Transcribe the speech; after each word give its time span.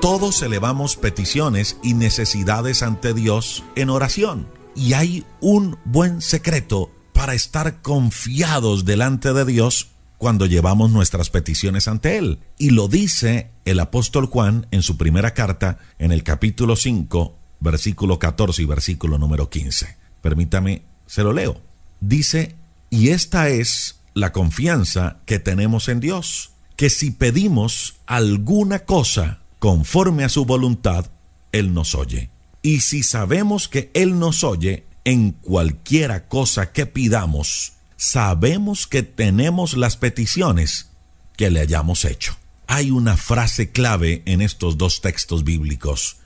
Todos 0.00 0.42
elevamos 0.42 0.94
peticiones 0.94 1.76
y 1.82 1.94
necesidades 1.94 2.84
ante 2.84 3.14
Dios 3.14 3.64
en 3.74 3.90
oración. 3.90 4.46
Y 4.76 4.92
hay 4.92 5.26
un 5.40 5.76
buen 5.84 6.22
secreto 6.22 6.92
para 7.12 7.34
estar 7.34 7.82
confiados 7.82 8.84
delante 8.84 9.32
de 9.32 9.44
Dios 9.44 9.88
cuando 10.16 10.46
llevamos 10.46 10.92
nuestras 10.92 11.30
peticiones 11.30 11.88
ante 11.88 12.16
Él. 12.16 12.38
Y 12.58 12.70
lo 12.70 12.86
dice 12.86 13.50
el 13.64 13.80
apóstol 13.80 14.26
Juan 14.26 14.68
en 14.70 14.82
su 14.82 14.96
primera 14.96 15.34
carta, 15.34 15.78
en 15.98 16.12
el 16.12 16.22
capítulo 16.22 16.76
5, 16.76 17.36
versículo 17.58 18.20
14 18.20 18.62
y 18.62 18.66
versículo 18.66 19.18
número 19.18 19.50
15. 19.50 19.96
Permítame, 20.22 20.82
se 21.06 21.24
lo 21.24 21.32
leo. 21.32 21.60
Dice, 22.00 22.54
y 22.88 23.08
esta 23.08 23.48
es 23.48 23.98
la 24.14 24.30
confianza 24.30 25.16
que 25.26 25.40
tenemos 25.40 25.88
en 25.88 25.98
Dios, 25.98 26.52
que 26.76 26.88
si 26.88 27.10
pedimos 27.10 27.96
alguna 28.06 28.78
cosa 28.80 29.40
conforme 29.58 30.24
a 30.24 30.28
su 30.28 30.44
voluntad, 30.44 31.10
Él 31.52 31.74
nos 31.74 31.94
oye. 31.94 32.30
Y 32.62 32.80
si 32.80 33.02
sabemos 33.02 33.68
que 33.68 33.90
Él 33.94 34.18
nos 34.18 34.44
oye 34.44 34.84
en 35.04 35.32
cualquiera 35.32 36.28
cosa 36.28 36.72
que 36.72 36.86
pidamos, 36.86 37.72
sabemos 37.96 38.86
que 38.86 39.02
tenemos 39.02 39.76
las 39.76 39.96
peticiones 39.96 40.90
que 41.36 41.50
le 41.50 41.60
hayamos 41.60 42.04
hecho. 42.04 42.36
Hay 42.66 42.90
una 42.90 43.16
frase 43.16 43.70
clave 43.70 44.22
en 44.26 44.42
estos 44.42 44.76
dos 44.76 45.00
textos 45.00 45.44
bíblicos 45.44 46.18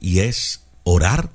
y 0.00 0.20
es 0.20 0.62
orar 0.84 1.30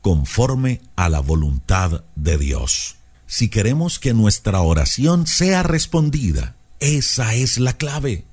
conforme 0.00 0.80
a 0.94 1.08
la 1.08 1.20
voluntad 1.20 2.04
de 2.14 2.38
Dios. 2.38 2.96
Si 3.26 3.48
queremos 3.48 3.98
que 3.98 4.14
nuestra 4.14 4.60
oración 4.60 5.26
sea 5.26 5.62
respondida, 5.62 6.56
esa 6.80 7.34
es 7.34 7.58
la 7.58 7.72
clave. 7.76 8.24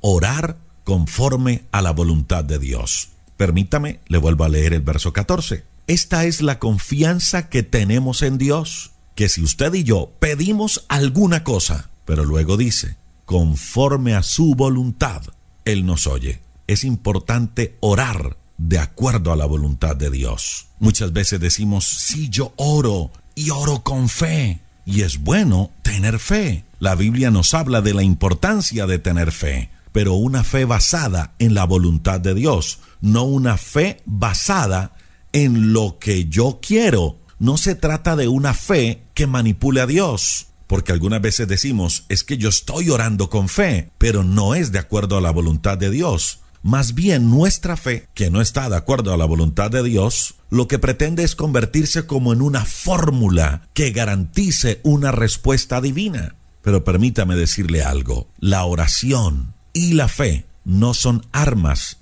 Orar 0.00 0.58
conforme 0.84 1.64
a 1.72 1.82
la 1.82 1.92
voluntad 1.92 2.44
de 2.44 2.58
Dios. 2.58 3.10
Permítame, 3.36 4.00
le 4.06 4.18
vuelvo 4.18 4.44
a 4.44 4.48
leer 4.48 4.72
el 4.72 4.82
verso 4.82 5.12
14. 5.12 5.64
Esta 5.86 6.24
es 6.24 6.42
la 6.42 6.58
confianza 6.58 7.48
que 7.48 7.62
tenemos 7.62 8.22
en 8.22 8.38
Dios, 8.38 8.92
que 9.14 9.28
si 9.28 9.42
usted 9.42 9.74
y 9.74 9.84
yo 9.84 10.12
pedimos 10.20 10.84
alguna 10.88 11.44
cosa, 11.44 11.90
pero 12.04 12.24
luego 12.24 12.56
dice, 12.56 12.96
conforme 13.24 14.14
a 14.14 14.22
su 14.22 14.54
voluntad, 14.54 15.22
Él 15.64 15.84
nos 15.86 16.06
oye. 16.06 16.40
Es 16.66 16.84
importante 16.84 17.76
orar 17.80 18.36
de 18.58 18.78
acuerdo 18.78 19.32
a 19.32 19.36
la 19.36 19.46
voluntad 19.46 19.96
de 19.96 20.10
Dios. 20.10 20.66
Muchas 20.78 21.12
veces 21.12 21.40
decimos, 21.40 21.84
si 21.84 22.28
yo 22.28 22.52
oro 22.56 23.10
y 23.34 23.50
oro 23.50 23.82
con 23.82 24.08
fe. 24.08 24.60
Y 24.84 25.02
es 25.02 25.18
bueno 25.18 25.70
tener 25.82 26.18
fe. 26.18 26.64
La 26.80 26.94
Biblia 26.94 27.30
nos 27.30 27.54
habla 27.54 27.82
de 27.82 27.94
la 27.94 28.02
importancia 28.02 28.86
de 28.86 28.98
tener 28.98 29.30
fe 29.30 29.70
pero 29.92 30.14
una 30.14 30.42
fe 30.42 30.64
basada 30.64 31.34
en 31.38 31.54
la 31.54 31.64
voluntad 31.64 32.20
de 32.20 32.34
Dios, 32.34 32.80
no 33.00 33.24
una 33.24 33.58
fe 33.58 34.02
basada 34.06 34.94
en 35.32 35.72
lo 35.72 35.98
que 35.98 36.26
yo 36.26 36.60
quiero. 36.60 37.18
No 37.38 37.56
se 37.56 37.74
trata 37.74 38.16
de 38.16 38.28
una 38.28 38.54
fe 38.54 39.02
que 39.14 39.26
manipule 39.26 39.80
a 39.80 39.86
Dios, 39.86 40.48
porque 40.66 40.92
algunas 40.92 41.20
veces 41.20 41.48
decimos, 41.48 42.04
es 42.08 42.24
que 42.24 42.38
yo 42.38 42.48
estoy 42.48 42.90
orando 42.90 43.28
con 43.28 43.48
fe, 43.48 43.90
pero 43.98 44.24
no 44.24 44.54
es 44.54 44.72
de 44.72 44.78
acuerdo 44.78 45.18
a 45.18 45.20
la 45.20 45.30
voluntad 45.30 45.76
de 45.76 45.90
Dios. 45.90 46.40
Más 46.62 46.94
bien 46.94 47.28
nuestra 47.28 47.76
fe, 47.76 48.08
que 48.14 48.30
no 48.30 48.40
está 48.40 48.70
de 48.70 48.76
acuerdo 48.76 49.12
a 49.12 49.16
la 49.16 49.24
voluntad 49.24 49.70
de 49.70 49.82
Dios, 49.82 50.36
lo 50.48 50.68
que 50.68 50.78
pretende 50.78 51.24
es 51.24 51.34
convertirse 51.34 52.06
como 52.06 52.32
en 52.32 52.40
una 52.40 52.64
fórmula 52.64 53.68
que 53.74 53.90
garantice 53.90 54.80
una 54.84 55.10
respuesta 55.10 55.80
divina. 55.80 56.36
Pero 56.62 56.84
permítame 56.84 57.34
decirle 57.34 57.82
algo, 57.82 58.28
la 58.38 58.64
oración 58.64 59.54
y 59.72 59.94
la 59.94 60.08
fe 60.08 60.46
no 60.64 60.94
son 60.94 61.26
armas 61.32 61.98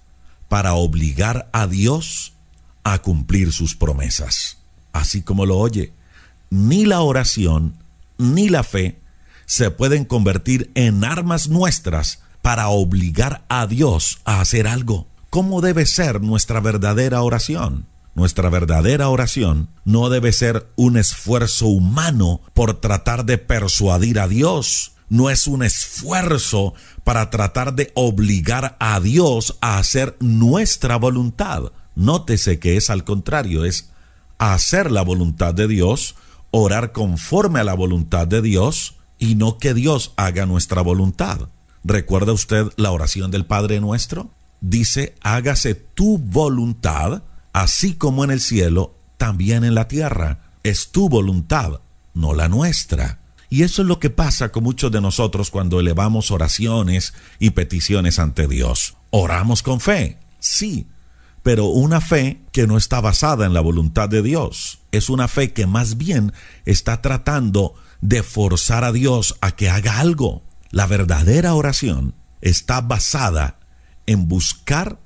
para 0.49 0.75
obligar 0.75 1.49
a 1.53 1.67
Dios 1.67 2.35
a 2.85 3.01
cumplir 3.01 3.53
sus 3.53 3.75
promesas. 3.75 4.59
Así 4.93 5.23
como 5.23 5.47
lo 5.47 5.59
oye, 5.59 5.93
ni 6.51 6.85
la 6.85 7.01
oración 7.01 7.77
ni 8.19 8.49
la 8.49 8.63
fe 8.65 8.99
se 9.47 9.71
pueden 9.71 10.05
convertir 10.05 10.71
en 10.75 11.05
armas 11.05 11.49
nuestras 11.49 12.21
para 12.43 12.69
obligar 12.69 13.45
a 13.49 13.67
Dios 13.67 14.21
a 14.25 14.41
hacer 14.41 14.67
algo. 14.67 15.07
¿Cómo 15.31 15.61
debe 15.61 15.87
ser 15.87 16.21
nuestra 16.21 16.61
verdadera 16.61 17.23
oración? 17.23 17.87
Nuestra 18.15 18.51
verdadera 18.51 19.09
oración 19.09 19.69
no 19.85 20.09
debe 20.11 20.33
ser 20.33 20.69
un 20.77 20.97
esfuerzo 20.97 21.67
humano 21.67 22.41
por 22.55 22.81
tratar 22.81 23.25
de 23.25 23.39
persuadir 23.39 24.19
a 24.19 24.29
Dios, 24.29 24.93
no 25.11 25.29
es 25.29 25.47
un 25.47 25.63
esfuerzo 25.63 26.73
para 27.05 27.29
tratar 27.29 27.75
de 27.75 27.93
obligar 27.95 28.77
a 28.81 28.99
Dios 29.01 29.59
a 29.61 29.79
hacer 29.79 30.17
nuestra 30.21 30.97
voluntad. 30.97 31.73
Nótese 31.95 32.59
que 32.59 32.79
es 32.79 32.89
al 32.89 33.05
contrario, 33.05 33.65
es 33.67 33.91
hacer 34.39 34.91
la 34.91 35.03
voluntad 35.03 35.53
de 35.53 35.69
Dios, 35.69 36.15
orar 36.51 36.93
conforme 36.93 37.61
a 37.61 37.65
la 37.65 37.75
voluntad 37.75 38.27
de 38.27 38.41
Dios 38.41 38.97
y 39.19 39.35
no 39.35 39.59
que 39.59 39.75
Dios 39.75 40.15
haga 40.17 40.47
nuestra 40.47 40.81
voluntad. 40.81 41.51
¿Recuerda 41.85 42.33
usted 42.33 42.67
la 42.77 42.91
oración 42.93 43.31
del 43.31 43.47
Padre 43.47 43.81
nuestro? 43.81 44.31
Dice, 44.61 45.17
hágase 45.23 45.75
tu 45.75 46.19
voluntad, 46.19 47.23
así 47.53 47.95
como 47.95 48.25
en 48.25 48.31
el 48.31 48.41
cielo, 48.41 48.95
también 49.17 49.65
en 49.65 49.75
la 49.75 49.89
tierra. 49.89 50.53
Es 50.63 50.91
tu 50.91 51.09
voluntad, 51.09 51.81
no 52.15 52.35
la 52.35 52.49
nuestra. 52.49 53.20
Y 53.51 53.65
eso 53.65 53.83
es 53.83 53.89
lo 53.89 53.99
que 53.99 54.11
pasa 54.11 54.51
con 54.51 54.63
muchos 54.63 54.93
de 54.93 55.01
nosotros 55.01 55.51
cuando 55.51 55.81
elevamos 55.81 56.31
oraciones 56.31 57.15
y 57.41 57.51
peticiones 57.51 58.21
ante 58.21 58.47
Dios. 58.47 58.95
Oramos 59.11 59.65
con 59.65 59.81
fe, 59.81 60.19
sí, 60.39 60.87
pero 61.43 61.67
una 61.67 62.01
fe 62.01 62.41
que 62.53 62.69
no 62.69 62.77
está 62.77 63.01
basada 63.01 63.47
en 63.47 63.53
la 63.53 63.61
voluntad 63.61 64.09
de 64.09 64.23
Dios. 64.23 64.79
Es 64.93 65.11
una 65.11 65.27
fe 65.27 65.53
que 65.53 65.67
más 65.67 65.97
bien 65.97 66.33
está 66.65 67.03
tratando 67.03 67.75
de 68.01 68.23
forzar 68.23 68.85
a 68.85 68.93
Dios 68.93 69.37
a 69.41 69.51
que 69.51 69.69
haga 69.69 69.99
algo. 69.99 70.43
La 70.71 70.87
verdadera 70.87 71.55
oración 71.55 72.15
está 72.41 72.81
basada 72.81 73.59
en 74.07 74.29
buscar 74.29 74.99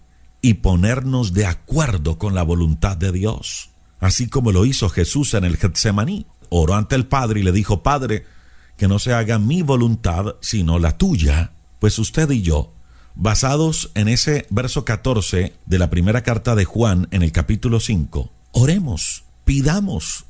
y 0.42 0.54
ponernos 0.54 1.32
de 1.32 1.46
acuerdo 1.46 2.18
con 2.18 2.34
la 2.34 2.42
voluntad 2.42 2.98
de 2.98 3.10
Dios. 3.10 3.70
Así 4.00 4.28
como 4.28 4.52
lo 4.52 4.66
hizo 4.66 4.90
Jesús 4.90 5.32
en 5.32 5.44
el 5.44 5.56
Getsemaní. 5.56 6.26
Oró 6.50 6.74
ante 6.74 6.94
el 6.94 7.06
Padre 7.06 7.40
y 7.40 7.42
le 7.42 7.52
dijo, 7.52 7.82
Padre, 7.82 8.26
que 8.76 8.88
no 8.88 8.98
se 8.98 9.12
haga 9.12 9.38
mi 9.38 9.62
voluntad, 9.62 10.36
sino 10.40 10.78
la 10.78 10.96
tuya, 10.96 11.52
pues 11.78 11.98
usted 11.98 12.30
y 12.30 12.42
yo, 12.42 12.72
basados 13.14 13.90
en 13.94 14.08
ese 14.08 14.46
verso 14.50 14.84
14 14.84 15.54
de 15.64 15.78
la 15.78 15.90
primera 15.90 16.22
carta 16.22 16.54
de 16.54 16.64
Juan 16.64 17.08
en 17.10 17.22
el 17.22 17.32
capítulo 17.32 17.80
5, 17.80 18.30
oremos, 18.52 19.24
pidamos, 19.44 20.24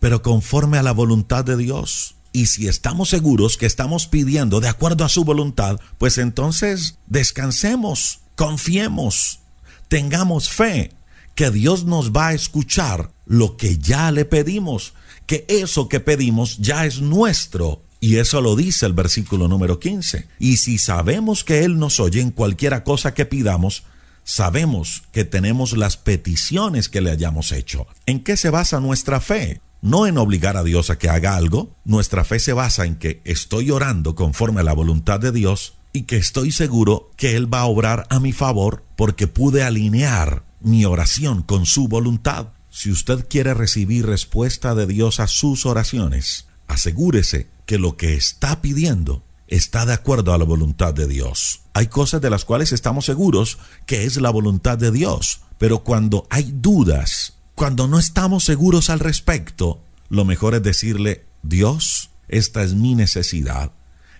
pero 0.00 0.22
conforme 0.22 0.78
a 0.78 0.82
la 0.82 0.92
voluntad 0.92 1.44
de 1.44 1.56
Dios. 1.56 2.16
Y 2.32 2.46
si 2.46 2.68
estamos 2.68 3.08
seguros 3.08 3.56
que 3.56 3.66
estamos 3.66 4.06
pidiendo 4.06 4.60
de 4.60 4.68
acuerdo 4.68 5.04
a 5.04 5.08
su 5.08 5.24
voluntad, 5.24 5.80
pues 5.98 6.16
entonces 6.16 6.98
descansemos, 7.06 8.20
confiemos, 8.36 9.40
tengamos 9.88 10.48
fe 10.48 10.92
que 11.40 11.50
Dios 11.50 11.86
nos 11.86 12.12
va 12.12 12.28
a 12.28 12.34
escuchar 12.34 13.12
lo 13.24 13.56
que 13.56 13.78
ya 13.78 14.12
le 14.12 14.26
pedimos, 14.26 14.92
que 15.24 15.46
eso 15.48 15.88
que 15.88 15.98
pedimos 15.98 16.58
ya 16.58 16.84
es 16.84 17.00
nuestro. 17.00 17.80
Y 17.98 18.16
eso 18.16 18.42
lo 18.42 18.56
dice 18.56 18.84
el 18.84 18.92
versículo 18.92 19.48
número 19.48 19.80
15. 19.80 20.28
Y 20.38 20.58
si 20.58 20.76
sabemos 20.76 21.42
que 21.42 21.64
Él 21.64 21.78
nos 21.78 21.98
oye 21.98 22.20
en 22.20 22.30
cualquiera 22.30 22.84
cosa 22.84 23.14
que 23.14 23.24
pidamos, 23.24 23.84
sabemos 24.22 25.04
que 25.12 25.24
tenemos 25.24 25.72
las 25.72 25.96
peticiones 25.96 26.90
que 26.90 27.00
le 27.00 27.10
hayamos 27.10 27.52
hecho. 27.52 27.86
¿En 28.04 28.22
qué 28.22 28.36
se 28.36 28.50
basa 28.50 28.78
nuestra 28.78 29.18
fe? 29.18 29.62
No 29.80 30.06
en 30.06 30.18
obligar 30.18 30.58
a 30.58 30.62
Dios 30.62 30.90
a 30.90 30.98
que 30.98 31.08
haga 31.08 31.36
algo. 31.36 31.74
Nuestra 31.86 32.22
fe 32.24 32.38
se 32.38 32.52
basa 32.52 32.84
en 32.84 32.96
que 32.96 33.22
estoy 33.24 33.70
orando 33.70 34.14
conforme 34.14 34.60
a 34.60 34.64
la 34.64 34.74
voluntad 34.74 35.20
de 35.20 35.32
Dios 35.32 35.72
y 35.94 36.02
que 36.02 36.18
estoy 36.18 36.52
seguro 36.52 37.10
que 37.16 37.34
Él 37.34 37.50
va 37.50 37.60
a 37.60 37.66
obrar 37.66 38.06
a 38.10 38.20
mi 38.20 38.32
favor 38.32 38.84
porque 38.94 39.26
pude 39.26 39.62
alinear 39.62 40.49
mi 40.60 40.84
oración 40.84 41.42
con 41.42 41.66
su 41.66 41.88
voluntad. 41.88 42.48
Si 42.70 42.90
usted 42.90 43.26
quiere 43.28 43.54
recibir 43.54 44.06
respuesta 44.06 44.74
de 44.74 44.86
Dios 44.86 45.20
a 45.20 45.26
sus 45.26 45.66
oraciones, 45.66 46.46
asegúrese 46.68 47.48
que 47.66 47.78
lo 47.78 47.96
que 47.96 48.14
está 48.14 48.60
pidiendo 48.60 49.22
está 49.48 49.84
de 49.84 49.92
acuerdo 49.92 50.32
a 50.32 50.38
la 50.38 50.44
voluntad 50.44 50.94
de 50.94 51.06
Dios. 51.06 51.62
Hay 51.74 51.88
cosas 51.88 52.20
de 52.20 52.30
las 52.30 52.44
cuales 52.44 52.72
estamos 52.72 53.04
seguros 53.04 53.58
que 53.86 54.04
es 54.04 54.20
la 54.20 54.30
voluntad 54.30 54.78
de 54.78 54.92
Dios, 54.92 55.40
pero 55.58 55.80
cuando 55.80 56.26
hay 56.30 56.52
dudas, 56.54 57.34
cuando 57.54 57.88
no 57.88 57.98
estamos 57.98 58.44
seguros 58.44 58.90
al 58.90 59.00
respecto, 59.00 59.82
lo 60.08 60.24
mejor 60.24 60.54
es 60.54 60.62
decirle, 60.62 61.24
Dios, 61.42 62.10
esta 62.28 62.62
es 62.62 62.74
mi 62.74 62.94
necesidad, 62.94 63.72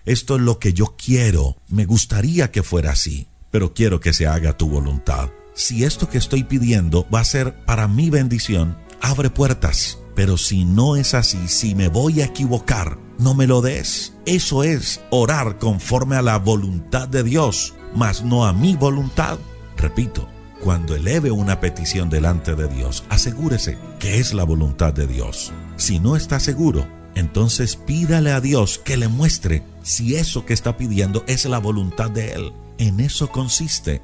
esto 0.05 0.35
es 0.35 0.41
lo 0.41 0.59
que 0.59 0.73
yo 0.73 0.95
quiero, 0.97 1.57
me 1.69 1.85
gustaría 1.85 2.51
que 2.51 2.63
fuera 2.63 2.91
así, 2.91 3.27
pero 3.51 3.73
quiero 3.73 3.99
que 3.99 4.13
se 4.13 4.27
haga 4.27 4.57
tu 4.57 4.67
voluntad 4.67 5.29
si 5.53 5.83
esto 5.83 6.09
que 6.09 6.17
estoy 6.17 6.43
pidiendo 6.43 7.07
va 7.13 7.19
a 7.19 7.25
ser 7.25 7.55
para 7.65 7.87
mi 7.87 8.09
bendición, 8.09 8.77
abre 9.01 9.29
puertas. 9.29 9.97
Pero 10.15 10.37
si 10.37 10.65
no 10.65 10.95
es 10.95 11.13
así, 11.13 11.47
si 11.47 11.75
me 11.75 11.87
voy 11.87 12.21
a 12.21 12.25
equivocar, 12.25 12.97
no 13.17 13.33
me 13.33 13.47
lo 13.47 13.61
des. 13.61 14.13
Eso 14.25 14.63
es 14.63 15.01
orar 15.09 15.57
conforme 15.57 16.15
a 16.15 16.21
la 16.21 16.37
voluntad 16.37 17.07
de 17.07 17.23
Dios, 17.23 17.73
mas 17.95 18.23
no 18.23 18.45
a 18.45 18.53
mi 18.53 18.75
voluntad. 18.75 19.37
Repito, 19.77 20.27
cuando 20.61 20.95
eleve 20.95 21.31
una 21.31 21.59
petición 21.59 22.09
delante 22.09 22.55
de 22.55 22.67
Dios, 22.67 23.03
asegúrese 23.09 23.77
que 23.99 24.19
es 24.19 24.33
la 24.33 24.43
voluntad 24.43 24.93
de 24.93 25.07
Dios. 25.07 25.51
Si 25.77 25.99
no 25.99 26.15
está 26.15 26.39
seguro, 26.39 26.87
entonces 27.15 27.75
pídale 27.75 28.31
a 28.31 28.41
Dios 28.41 28.79
que 28.83 28.97
le 28.97 29.07
muestre 29.07 29.63
si 29.81 30.15
eso 30.15 30.45
que 30.45 30.53
está 30.53 30.77
pidiendo 30.77 31.23
es 31.27 31.45
la 31.45 31.57
voluntad 31.57 32.11
de 32.11 32.33
Él. 32.33 32.53
En 32.77 32.99
eso 32.99 33.29
consiste 33.29 34.01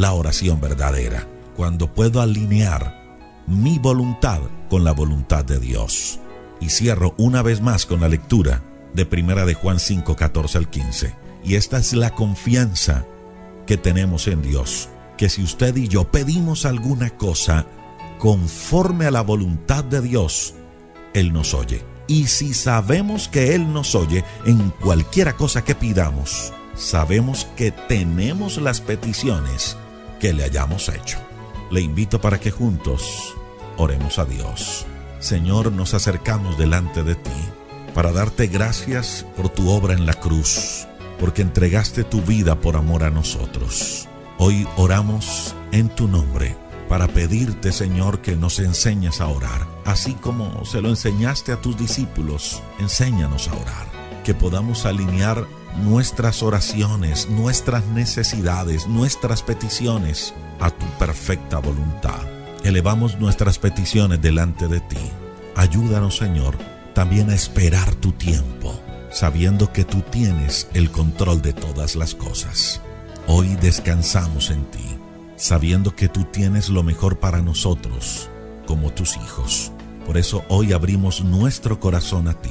la 0.00 0.14
oración 0.14 0.62
verdadera, 0.62 1.28
cuando 1.54 1.92
puedo 1.92 2.22
alinear 2.22 3.42
mi 3.46 3.78
voluntad 3.78 4.40
con 4.70 4.82
la 4.82 4.92
voluntad 4.92 5.44
de 5.44 5.60
Dios. 5.60 6.20
Y 6.58 6.70
cierro 6.70 7.14
una 7.18 7.42
vez 7.42 7.60
más 7.60 7.84
con 7.84 8.00
la 8.00 8.08
lectura 8.08 8.62
de 8.94 9.04
Primera 9.04 9.44
de 9.44 9.52
Juan 9.52 9.78
5, 9.78 10.16
14 10.16 10.56
al 10.56 10.70
15. 10.70 11.14
Y 11.44 11.56
esta 11.56 11.76
es 11.76 11.92
la 11.92 12.14
confianza 12.14 13.04
que 13.66 13.76
tenemos 13.76 14.26
en 14.26 14.40
Dios, 14.40 14.88
que 15.18 15.28
si 15.28 15.42
usted 15.42 15.76
y 15.76 15.86
yo 15.86 16.10
pedimos 16.10 16.64
alguna 16.64 17.10
cosa 17.10 17.66
conforme 18.18 19.04
a 19.04 19.10
la 19.10 19.20
voluntad 19.20 19.84
de 19.84 20.00
Dios, 20.00 20.54
Él 21.12 21.30
nos 21.34 21.52
oye. 21.52 21.84
Y 22.06 22.28
si 22.28 22.54
sabemos 22.54 23.28
que 23.28 23.54
Él 23.54 23.70
nos 23.70 23.94
oye 23.94 24.24
en 24.46 24.70
cualquiera 24.80 25.36
cosa 25.36 25.62
que 25.62 25.74
pidamos, 25.74 26.54
sabemos 26.74 27.46
que 27.54 27.70
tenemos 27.70 28.56
las 28.56 28.80
peticiones 28.80 29.76
que 30.20 30.32
le 30.32 30.44
hayamos 30.44 30.88
hecho. 30.88 31.18
Le 31.70 31.80
invito 31.80 32.20
para 32.20 32.38
que 32.38 32.50
juntos 32.50 33.34
oremos 33.76 34.18
a 34.18 34.24
Dios. 34.24 34.86
Señor, 35.18 35.72
nos 35.72 35.94
acercamos 35.94 36.56
delante 36.58 37.02
de 37.02 37.16
ti 37.16 37.30
para 37.94 38.12
darte 38.12 38.46
gracias 38.46 39.26
por 39.36 39.48
tu 39.48 39.70
obra 39.70 39.94
en 39.94 40.06
la 40.06 40.14
cruz, 40.14 40.86
porque 41.18 41.42
entregaste 41.42 42.04
tu 42.04 42.20
vida 42.22 42.60
por 42.60 42.76
amor 42.76 43.02
a 43.02 43.10
nosotros. 43.10 44.08
Hoy 44.38 44.66
oramos 44.76 45.54
en 45.72 45.88
tu 45.88 46.06
nombre 46.06 46.56
para 46.88 47.08
pedirte, 47.08 47.72
Señor, 47.72 48.20
que 48.20 48.36
nos 48.36 48.58
enseñes 48.58 49.20
a 49.20 49.28
orar, 49.28 49.66
así 49.84 50.14
como 50.14 50.64
se 50.64 50.80
lo 50.80 50.88
enseñaste 50.88 51.52
a 51.52 51.60
tus 51.60 51.76
discípulos. 51.76 52.62
Enséñanos 52.78 53.48
a 53.48 53.54
orar, 53.54 53.86
que 54.24 54.34
podamos 54.34 54.86
alinear 54.86 55.46
nuestras 55.78 56.42
oraciones, 56.42 57.28
nuestras 57.28 57.86
necesidades, 57.86 58.86
nuestras 58.86 59.42
peticiones 59.42 60.34
a 60.60 60.70
tu 60.70 60.86
perfecta 60.98 61.58
voluntad. 61.58 62.20
Elevamos 62.64 63.18
nuestras 63.18 63.58
peticiones 63.58 64.20
delante 64.20 64.68
de 64.68 64.80
ti. 64.80 65.10
Ayúdanos, 65.56 66.16
Señor, 66.16 66.56
también 66.94 67.30
a 67.30 67.34
esperar 67.34 67.94
tu 67.94 68.12
tiempo, 68.12 68.78
sabiendo 69.10 69.72
que 69.72 69.84
tú 69.84 70.02
tienes 70.02 70.68
el 70.74 70.90
control 70.90 71.42
de 71.42 71.52
todas 71.52 71.96
las 71.96 72.14
cosas. 72.14 72.80
Hoy 73.26 73.56
descansamos 73.56 74.50
en 74.50 74.64
ti 74.70 75.00
sabiendo 75.40 75.96
que 75.96 76.10
tú 76.10 76.24
tienes 76.24 76.68
lo 76.68 76.82
mejor 76.82 77.18
para 77.18 77.40
nosotros 77.40 78.28
como 78.66 78.92
tus 78.92 79.16
hijos. 79.16 79.72
Por 80.04 80.18
eso 80.18 80.44
hoy 80.48 80.74
abrimos 80.74 81.24
nuestro 81.24 81.80
corazón 81.80 82.28
a 82.28 82.34
ti, 82.34 82.50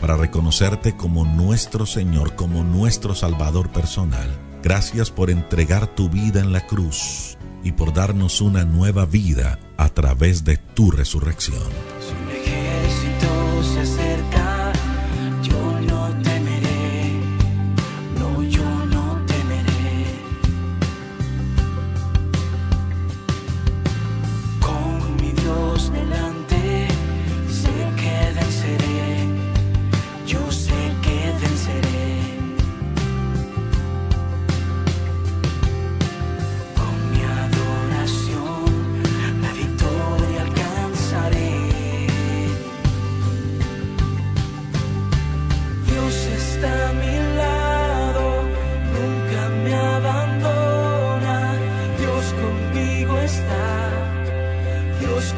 para 0.00 0.16
reconocerte 0.16 0.96
como 0.96 1.24
nuestro 1.24 1.86
Señor, 1.86 2.34
como 2.34 2.64
nuestro 2.64 3.14
Salvador 3.14 3.70
personal. 3.70 4.28
Gracias 4.62 5.10
por 5.10 5.30
entregar 5.30 5.86
tu 5.86 6.08
vida 6.08 6.40
en 6.40 6.52
la 6.52 6.66
cruz 6.66 7.36
y 7.62 7.72
por 7.72 7.92
darnos 7.92 8.40
una 8.40 8.64
nueva 8.64 9.06
vida 9.06 9.58
a 9.76 9.88
través 9.88 10.44
de 10.44 10.56
tu 10.56 10.90
resurrección. 10.90 11.97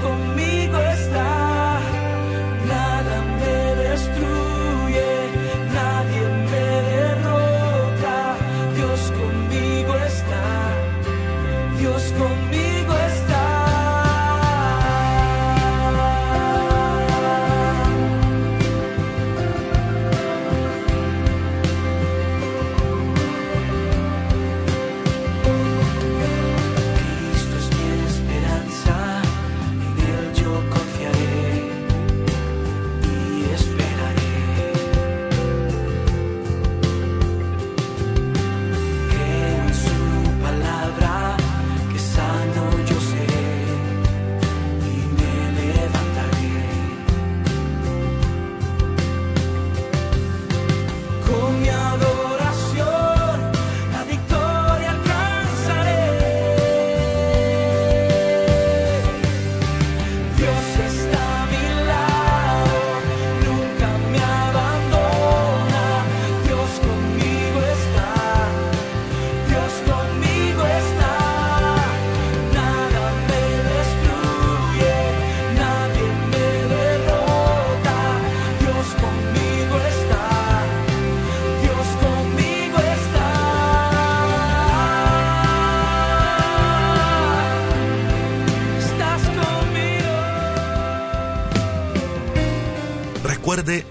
conmigo. 0.00 0.89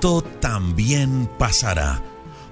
Esto 0.00 0.22
también 0.40 1.28
pasará. 1.38 2.02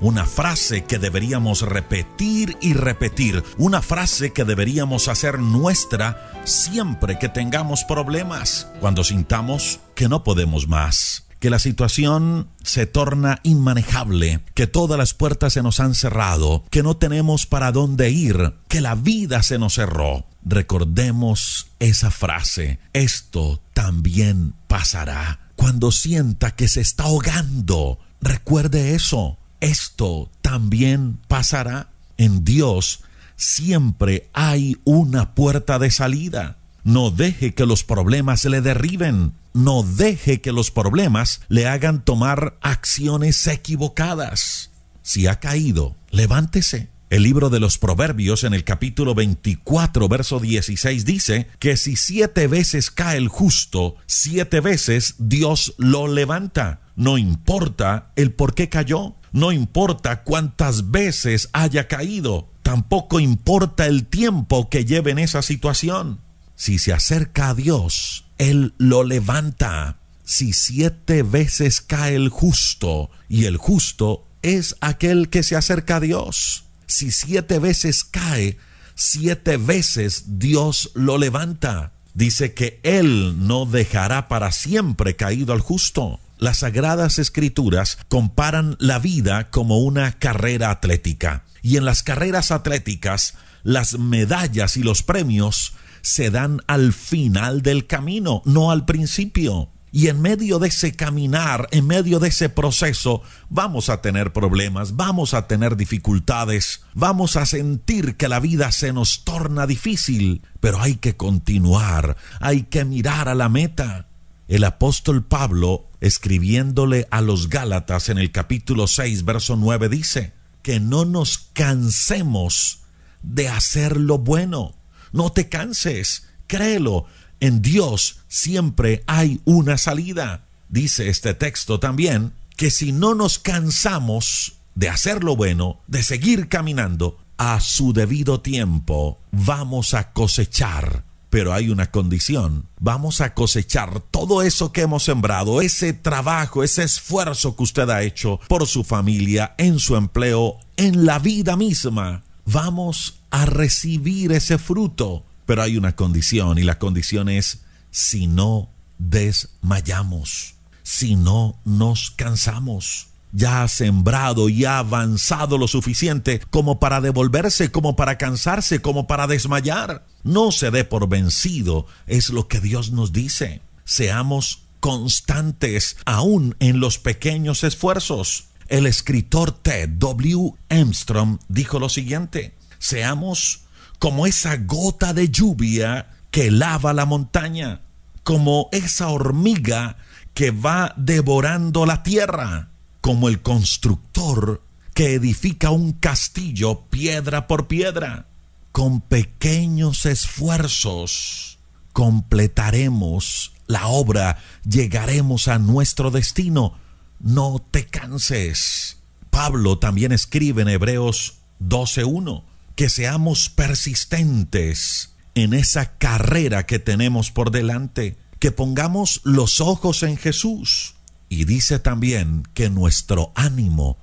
Una 0.00 0.26
frase 0.26 0.84
que 0.84 0.98
deberíamos 0.98 1.62
repetir 1.62 2.58
y 2.60 2.74
repetir. 2.74 3.42
Una 3.56 3.80
frase 3.80 4.34
que 4.34 4.44
deberíamos 4.44 5.08
hacer 5.08 5.38
nuestra 5.38 6.30
siempre 6.44 7.18
que 7.18 7.30
tengamos 7.30 7.84
problemas. 7.84 8.68
Cuando 8.80 9.02
sintamos 9.02 9.80
que 9.94 10.10
no 10.10 10.24
podemos 10.24 10.68
más 10.68 11.24
que 11.40 11.48
la 11.48 11.60
situación 11.60 12.48
se 12.64 12.84
torna 12.84 13.38
inmanejable, 13.44 14.40
que 14.54 14.66
todas 14.66 14.98
las 14.98 15.14
puertas 15.14 15.52
se 15.52 15.62
nos 15.62 15.78
han 15.78 15.94
cerrado, 15.94 16.64
que 16.68 16.82
no 16.82 16.96
tenemos 16.96 17.46
para 17.46 17.70
dónde 17.70 18.10
ir, 18.10 18.56
que 18.66 18.80
la 18.82 18.96
vida 18.96 19.42
se 19.42 19.58
nos 19.58 19.74
cerró. 19.74 20.26
Recordemos 20.44 21.68
esa 21.78 22.10
frase, 22.10 22.80
esto 22.92 23.62
también 23.72 24.54
pasará. 24.66 25.47
Cuando 25.58 25.90
sienta 25.90 26.52
que 26.54 26.68
se 26.68 26.80
está 26.80 27.02
ahogando, 27.02 27.98
recuerde 28.20 28.94
eso, 28.94 29.38
esto 29.58 30.30
también 30.40 31.18
pasará. 31.26 31.88
En 32.16 32.44
Dios 32.44 33.02
siempre 33.34 34.30
hay 34.32 34.76
una 34.84 35.34
puerta 35.34 35.80
de 35.80 35.90
salida. 35.90 36.58
No 36.84 37.10
deje 37.10 37.54
que 37.54 37.66
los 37.66 37.82
problemas 37.82 38.44
le 38.44 38.60
derriben. 38.60 39.32
No 39.52 39.82
deje 39.82 40.40
que 40.40 40.52
los 40.52 40.70
problemas 40.70 41.40
le 41.48 41.66
hagan 41.66 42.04
tomar 42.04 42.56
acciones 42.60 43.44
equivocadas. 43.48 44.70
Si 45.02 45.26
ha 45.26 45.40
caído, 45.40 45.96
levántese. 46.12 46.88
El 47.10 47.22
libro 47.22 47.48
de 47.48 47.58
los 47.58 47.78
Proverbios 47.78 48.44
en 48.44 48.52
el 48.52 48.64
capítulo 48.64 49.14
24, 49.14 50.08
verso 50.08 50.40
16 50.40 51.06
dice 51.06 51.48
que 51.58 51.78
si 51.78 51.96
siete 51.96 52.46
veces 52.48 52.90
cae 52.90 53.16
el 53.16 53.28
justo, 53.28 53.96
siete 54.04 54.60
veces 54.60 55.14
Dios 55.16 55.74
lo 55.78 56.06
levanta. 56.06 56.82
No 56.96 57.16
importa 57.16 58.12
el 58.16 58.32
por 58.32 58.54
qué 58.54 58.68
cayó, 58.68 59.14
no 59.32 59.52
importa 59.52 60.22
cuántas 60.22 60.90
veces 60.90 61.48
haya 61.54 61.88
caído, 61.88 62.50
tampoco 62.62 63.20
importa 63.20 63.86
el 63.86 64.04
tiempo 64.04 64.68
que 64.68 64.84
lleve 64.84 65.12
en 65.12 65.18
esa 65.18 65.40
situación. 65.40 66.20
Si 66.56 66.78
se 66.78 66.92
acerca 66.92 67.48
a 67.48 67.54
Dios, 67.54 68.26
Él 68.36 68.74
lo 68.76 69.02
levanta. 69.02 69.96
Si 70.24 70.52
siete 70.52 71.22
veces 71.22 71.80
cae 71.80 72.16
el 72.16 72.28
justo, 72.28 73.10
y 73.30 73.46
el 73.46 73.56
justo 73.56 74.28
es 74.42 74.76
aquel 74.82 75.30
que 75.30 75.42
se 75.42 75.56
acerca 75.56 75.96
a 75.96 76.00
Dios. 76.00 76.67
Si 76.88 77.12
siete 77.12 77.58
veces 77.58 78.02
cae, 78.02 78.56
siete 78.94 79.58
veces 79.58 80.38
Dios 80.38 80.90
lo 80.94 81.18
levanta. 81.18 81.92
Dice 82.14 82.54
que 82.54 82.80
Él 82.82 83.46
no 83.46 83.66
dejará 83.66 84.26
para 84.26 84.50
siempre 84.50 85.14
caído 85.14 85.52
al 85.52 85.60
justo. 85.60 86.18
Las 86.38 86.58
sagradas 86.58 87.18
escrituras 87.18 87.98
comparan 88.08 88.76
la 88.80 88.98
vida 88.98 89.50
como 89.50 89.78
una 89.78 90.18
carrera 90.18 90.70
atlética. 90.70 91.44
Y 91.62 91.76
en 91.76 91.84
las 91.84 92.02
carreras 92.02 92.50
atléticas, 92.50 93.34
las 93.62 93.98
medallas 93.98 94.76
y 94.76 94.82
los 94.82 95.02
premios 95.02 95.74
se 96.00 96.30
dan 96.30 96.62
al 96.66 96.94
final 96.94 97.60
del 97.60 97.86
camino, 97.86 98.42
no 98.46 98.70
al 98.70 98.86
principio. 98.86 99.68
Y 99.92 100.08
en 100.08 100.20
medio 100.20 100.58
de 100.58 100.68
ese 100.68 100.94
caminar, 100.94 101.68
en 101.70 101.86
medio 101.86 102.18
de 102.18 102.28
ese 102.28 102.48
proceso, 102.48 103.22
vamos 103.48 103.88
a 103.88 104.02
tener 104.02 104.32
problemas, 104.32 104.96
vamos 104.96 105.34
a 105.34 105.46
tener 105.46 105.76
dificultades, 105.76 106.82
vamos 106.94 107.36
a 107.36 107.46
sentir 107.46 108.16
que 108.16 108.28
la 108.28 108.40
vida 108.40 108.70
se 108.72 108.92
nos 108.92 109.24
torna 109.24 109.66
difícil, 109.66 110.42
pero 110.60 110.80
hay 110.80 110.96
que 110.96 111.16
continuar, 111.16 112.16
hay 112.40 112.64
que 112.64 112.84
mirar 112.84 113.28
a 113.28 113.34
la 113.34 113.48
meta. 113.48 114.06
El 114.46 114.64
apóstol 114.64 115.24
Pablo, 115.24 115.88
escribiéndole 116.00 117.06
a 117.10 117.20
los 117.20 117.48
Gálatas 117.48 118.08
en 118.08 118.18
el 118.18 118.32
capítulo 118.32 118.86
6, 118.86 119.24
verso 119.24 119.56
9, 119.56 119.88
dice, 119.88 120.32
que 120.62 120.80
no 120.80 121.04
nos 121.04 121.38
cansemos 121.52 122.80
de 123.22 123.48
hacer 123.48 123.96
lo 123.96 124.18
bueno 124.18 124.78
no 125.12 125.32
te 125.32 125.48
canses, 125.48 126.28
créelo, 126.46 127.06
en 127.40 127.62
Dios 127.62 128.20
siempre 128.28 129.02
hay 129.06 129.40
una 129.44 129.78
salida. 129.78 130.44
Dice 130.68 131.08
este 131.08 131.34
texto 131.34 131.80
también 131.80 132.32
que 132.56 132.70
si 132.70 132.92
no 132.92 133.14
nos 133.14 133.38
cansamos 133.38 134.54
de 134.74 134.88
hacer 134.88 135.24
lo 135.24 135.36
bueno, 135.36 135.80
de 135.86 136.02
seguir 136.02 136.48
caminando, 136.48 137.18
a 137.36 137.60
su 137.60 137.92
debido 137.92 138.40
tiempo 138.40 139.18
vamos 139.30 139.94
a 139.94 140.12
cosechar. 140.12 141.04
Pero 141.30 141.52
hay 141.52 141.68
una 141.68 141.90
condición. 141.90 142.68
Vamos 142.80 143.20
a 143.20 143.34
cosechar 143.34 144.00
todo 144.00 144.42
eso 144.42 144.72
que 144.72 144.80
hemos 144.80 145.04
sembrado, 145.04 145.60
ese 145.60 145.92
trabajo, 145.92 146.64
ese 146.64 146.84
esfuerzo 146.84 147.54
que 147.54 147.62
usted 147.64 147.90
ha 147.90 148.02
hecho 148.02 148.40
por 148.48 148.66
su 148.66 148.82
familia, 148.82 149.54
en 149.58 149.78
su 149.78 149.96
empleo, 149.96 150.58
en 150.76 151.04
la 151.04 151.18
vida 151.18 151.56
misma. 151.56 152.24
Vamos 152.46 153.20
a 153.30 153.44
recibir 153.44 154.32
ese 154.32 154.56
fruto. 154.56 155.27
Pero 155.48 155.62
hay 155.62 155.78
una 155.78 155.96
condición 155.96 156.58
y 156.58 156.62
la 156.62 156.78
condición 156.78 157.30
es 157.30 157.62
si 157.90 158.26
no 158.26 158.68
desmayamos, 158.98 160.56
si 160.82 161.16
no 161.16 161.58
nos 161.64 162.10
cansamos. 162.10 163.06
Ya 163.32 163.62
ha 163.62 163.68
sembrado 163.68 164.50
y 164.50 164.66
ha 164.66 164.78
avanzado 164.78 165.56
lo 165.56 165.66
suficiente 165.66 166.42
como 166.50 166.78
para 166.80 167.00
devolverse, 167.00 167.72
como 167.72 167.96
para 167.96 168.18
cansarse, 168.18 168.82
como 168.82 169.06
para 169.06 169.26
desmayar. 169.26 170.04
No 170.22 170.52
se 170.52 170.70
dé 170.70 170.84
por 170.84 171.08
vencido, 171.08 171.86
es 172.06 172.28
lo 172.28 172.46
que 172.46 172.60
Dios 172.60 172.90
nos 172.92 173.14
dice. 173.14 173.62
Seamos 173.86 174.64
constantes 174.80 175.96
aún 176.04 176.56
en 176.60 176.78
los 176.78 176.98
pequeños 176.98 177.64
esfuerzos. 177.64 178.48
El 178.68 178.84
escritor 178.84 179.52
Ted 179.52 179.88
W. 179.96 180.52
Armstrong 180.68 181.38
dijo 181.48 181.78
lo 181.78 181.88
siguiente, 181.88 182.54
seamos 182.78 183.62
como 183.98 184.26
esa 184.26 184.56
gota 184.56 185.12
de 185.12 185.28
lluvia 185.28 186.10
que 186.30 186.50
lava 186.50 186.92
la 186.92 187.06
montaña, 187.06 187.80
como 188.22 188.68
esa 188.72 189.08
hormiga 189.08 189.96
que 190.34 190.50
va 190.50 190.94
devorando 190.96 191.86
la 191.86 192.02
tierra, 192.02 192.68
como 193.00 193.28
el 193.28 193.42
constructor 193.42 194.62
que 194.94 195.14
edifica 195.14 195.70
un 195.70 195.92
castillo 195.92 196.82
piedra 196.90 197.46
por 197.46 197.66
piedra. 197.66 198.26
Con 198.72 199.00
pequeños 199.00 200.06
esfuerzos 200.06 201.58
completaremos 201.92 203.52
la 203.66 203.88
obra, 203.88 204.38
llegaremos 204.68 205.48
a 205.48 205.58
nuestro 205.58 206.10
destino. 206.10 206.78
No 207.18 207.64
te 207.70 207.86
canses. 207.86 208.98
Pablo 209.30 209.78
también 209.78 210.12
escribe 210.12 210.62
en 210.62 210.68
Hebreos 210.68 211.38
12.1 211.60 212.44
que 212.78 212.88
seamos 212.88 213.48
persistentes 213.48 215.16
en 215.34 215.52
esa 215.52 215.98
carrera 215.98 216.64
que 216.64 216.78
tenemos 216.78 217.32
por 217.32 217.50
delante, 217.50 218.18
que 218.38 218.52
pongamos 218.52 219.20
los 219.24 219.60
ojos 219.60 220.04
en 220.04 220.16
Jesús. 220.16 220.94
Y 221.28 221.44
dice 221.44 221.80
también 221.80 222.44
que 222.54 222.70
nuestro 222.70 223.32
ánimo 223.34 223.98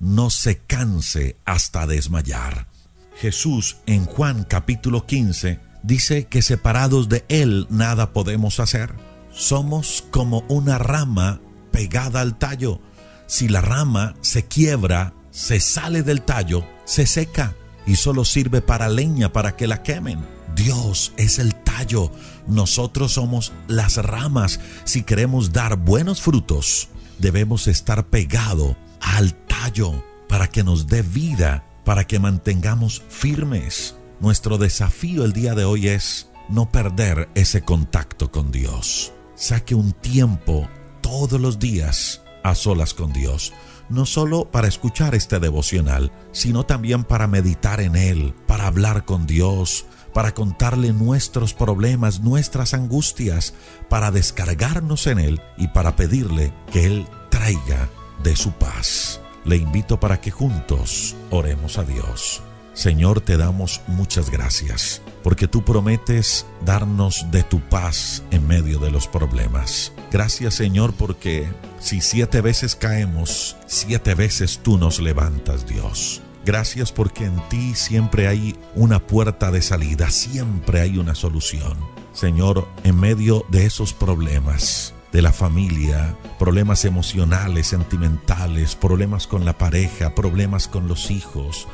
no 0.00 0.30
se 0.30 0.58
canse 0.58 1.36
hasta 1.44 1.86
desmayar. 1.86 2.66
Jesús 3.16 3.76
en 3.86 4.06
Juan 4.06 4.42
capítulo 4.42 5.06
15 5.06 5.60
dice 5.84 6.26
que 6.26 6.42
separados 6.42 7.08
de 7.08 7.24
Él 7.28 7.68
nada 7.70 8.12
podemos 8.12 8.58
hacer. 8.58 8.92
Somos 9.30 10.02
como 10.10 10.40
una 10.48 10.78
rama 10.78 11.40
pegada 11.70 12.22
al 12.22 12.38
tallo. 12.38 12.80
Si 13.28 13.46
la 13.46 13.60
rama 13.60 14.16
se 14.20 14.46
quiebra, 14.46 15.14
se 15.30 15.60
sale 15.60 16.02
del 16.02 16.22
tallo, 16.22 16.66
se 16.86 17.06
seca 17.06 17.54
y 17.86 17.96
solo 17.96 18.24
sirve 18.24 18.60
para 18.60 18.88
leña 18.88 19.32
para 19.32 19.56
que 19.56 19.66
la 19.66 19.82
quemen. 19.82 20.24
Dios 20.54 21.12
es 21.16 21.38
el 21.38 21.54
tallo, 21.54 22.10
nosotros 22.46 23.12
somos 23.12 23.52
las 23.68 23.96
ramas. 23.96 24.60
Si 24.84 25.02
queremos 25.02 25.52
dar 25.52 25.76
buenos 25.76 26.20
frutos, 26.20 26.88
debemos 27.18 27.68
estar 27.68 28.06
pegado 28.06 28.76
al 29.00 29.34
tallo 29.34 30.04
para 30.28 30.48
que 30.48 30.64
nos 30.64 30.86
dé 30.86 31.02
vida, 31.02 31.64
para 31.84 32.06
que 32.06 32.18
mantengamos 32.18 33.02
firmes. 33.08 33.94
Nuestro 34.20 34.58
desafío 34.58 35.24
el 35.24 35.32
día 35.32 35.54
de 35.54 35.64
hoy 35.64 35.88
es 35.88 36.30
no 36.48 36.70
perder 36.72 37.28
ese 37.34 37.62
contacto 37.62 38.30
con 38.30 38.50
Dios. 38.50 39.12
Saque 39.34 39.74
un 39.74 39.92
tiempo 39.92 40.68
todos 41.02 41.40
los 41.40 41.58
días 41.58 42.22
a 42.42 42.54
solas 42.54 42.94
con 42.94 43.12
Dios 43.12 43.52
no 43.88 44.06
solo 44.06 44.50
para 44.50 44.68
escuchar 44.68 45.14
este 45.14 45.38
devocional, 45.38 46.12
sino 46.32 46.64
también 46.64 47.04
para 47.04 47.26
meditar 47.26 47.80
en 47.80 47.96
él, 47.96 48.34
para 48.46 48.66
hablar 48.66 49.04
con 49.04 49.26
Dios, 49.26 49.86
para 50.12 50.32
contarle 50.32 50.92
nuestros 50.92 51.52
problemas, 51.52 52.20
nuestras 52.20 52.74
angustias, 52.74 53.54
para 53.88 54.10
descargarnos 54.10 55.06
en 55.06 55.18
él 55.18 55.40
y 55.58 55.68
para 55.68 55.94
pedirle 55.94 56.52
que 56.72 56.86
él 56.86 57.06
traiga 57.30 57.90
de 58.22 58.34
su 58.34 58.52
paz. 58.52 59.20
Le 59.44 59.56
invito 59.56 60.00
para 60.00 60.20
que 60.20 60.30
juntos 60.30 61.14
oremos 61.30 61.78
a 61.78 61.84
Dios. 61.84 62.42
Señor, 62.76 63.22
te 63.22 63.38
damos 63.38 63.80
muchas 63.86 64.28
gracias, 64.28 65.00
porque 65.22 65.48
tú 65.48 65.64
prometes 65.64 66.44
darnos 66.62 67.24
de 67.30 67.42
tu 67.42 67.58
paz 67.58 68.22
en 68.30 68.46
medio 68.46 68.78
de 68.78 68.90
los 68.90 69.08
problemas. 69.08 69.94
Gracias 70.12 70.52
Señor, 70.56 70.92
porque 70.92 71.48
si 71.80 72.02
siete 72.02 72.42
veces 72.42 72.76
caemos, 72.76 73.56
siete 73.66 74.14
veces 74.14 74.60
tú 74.62 74.76
nos 74.76 75.00
levantas, 75.00 75.66
Dios. 75.66 76.20
Gracias 76.44 76.92
porque 76.92 77.24
en 77.24 77.40
ti 77.48 77.74
siempre 77.74 78.28
hay 78.28 78.54
una 78.74 78.98
puerta 78.98 79.50
de 79.50 79.62
salida, 79.62 80.10
siempre 80.10 80.82
hay 80.82 80.98
una 80.98 81.14
solución. 81.14 81.78
Señor, 82.12 82.68
en 82.84 83.00
medio 83.00 83.46
de 83.48 83.64
esos 83.64 83.94
problemas, 83.94 84.92
de 85.12 85.22
la 85.22 85.32
familia, 85.32 86.14
problemas 86.38 86.84
emocionales, 86.84 87.68
sentimentales, 87.68 88.76
problemas 88.76 89.26
con 89.26 89.46
la 89.46 89.56
pareja, 89.56 90.14
problemas 90.14 90.68
con 90.68 90.88
los 90.88 91.10
hijos, 91.10 91.66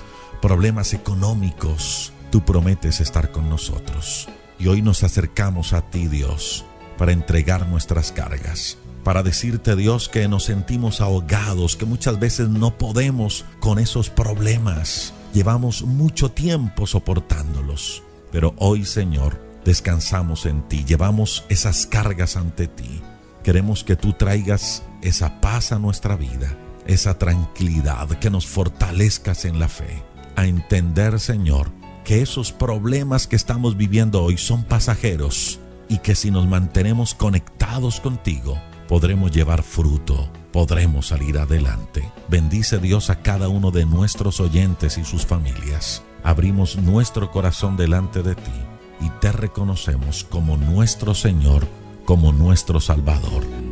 problemas 0.43 0.93
económicos, 0.93 2.13
tú 2.31 2.45
prometes 2.45 3.01
estar 3.01 3.31
con 3.31 3.49
nosotros. 3.49 4.29
Y 4.59 4.67
hoy 4.67 4.83
nos 4.83 5.05
acercamos 5.05 5.73
a 5.73 5.83
ti, 5.83 6.09
Dios, 6.09 6.67
para 6.99 7.13
entregar 7.13 7.69
nuestras 7.69 8.11
cargas, 8.11 8.77
para 9.05 9.23
decirte, 9.23 9.77
Dios, 9.77 10.09
que 10.09 10.27
nos 10.27 10.45
sentimos 10.45 11.01
ahogados, 11.01 11.77
que 11.77 11.87
muchas 11.87 12.19
veces 12.19 12.49
no 12.49 12.77
podemos 12.77 13.45
con 13.61 13.79
esos 13.79 14.11
problemas. 14.11 15.15
Llevamos 15.33 15.83
mucho 15.83 16.33
tiempo 16.33 16.89
soportándolos. 16.89 18.03
Pero 18.33 18.55
hoy, 18.59 18.85
Señor, 18.85 19.41
descansamos 19.65 20.45
en 20.45 20.63
ti, 20.63 20.85
llevamos 20.85 21.45
esas 21.51 21.87
cargas 21.87 22.37
ante 22.37 22.67
ti. 22.67 23.01
Queremos 23.45 23.85
que 23.85 23.95
tú 23.95 24.13
traigas 24.13 24.83
esa 25.03 25.41
paz 25.41 25.71
a 25.71 25.79
nuestra 25.79 26.17
vida, 26.17 26.57
esa 26.87 27.17
tranquilidad, 27.17 28.09
que 28.19 28.31
nos 28.31 28.47
fortalezcas 28.47 29.45
en 29.45 29.61
la 29.61 29.69
fe 29.69 30.03
a 30.37 30.47
entender, 30.47 31.21
Señor, 31.21 31.71
que 32.05 32.23
esos 32.23 32.53
problemas 32.53 33.27
que 33.27 33.37
estamos 33.37 33.77
viviendo 33.77 34.23
hoy 34.23 34.37
son 34.37 34.65
pasajeros 34.65 35.61
y 35.89 35.99
que 35.99 36.15
si 36.15 36.31
nos 36.31 36.47
mantenemos 36.47 37.15
conectados 37.15 38.01
contigo, 38.01 38.59
podremos 38.89 39.31
llevar 39.31 39.63
fruto, 39.63 40.31
podremos 40.53 41.09
salir 41.09 41.39
adelante. 41.39 42.11
Bendice 42.29 42.79
Dios 42.79 43.11
a 43.11 43.23
cada 43.23 43.49
uno 43.49 43.71
de 43.71 43.87
nuestros 43.87 44.41
oyentes 44.41 44.99
y 44.99 45.05
sus 45.05 45.25
familias. 45.25 46.03
Abrimos 46.25 46.77
nuestro 46.77 47.31
corazón 47.31 47.77
delante 47.77 48.23
de 48.23 48.35
ti 48.35 48.53
y 49.01 49.11
te 49.21 49.33
reconocemos 49.33 50.25
como 50.25 50.57
nuestro 50.57 51.15
Señor, 51.15 51.67
como 52.05 52.33
nuestro 52.33 52.81
Salvador. 52.81 53.72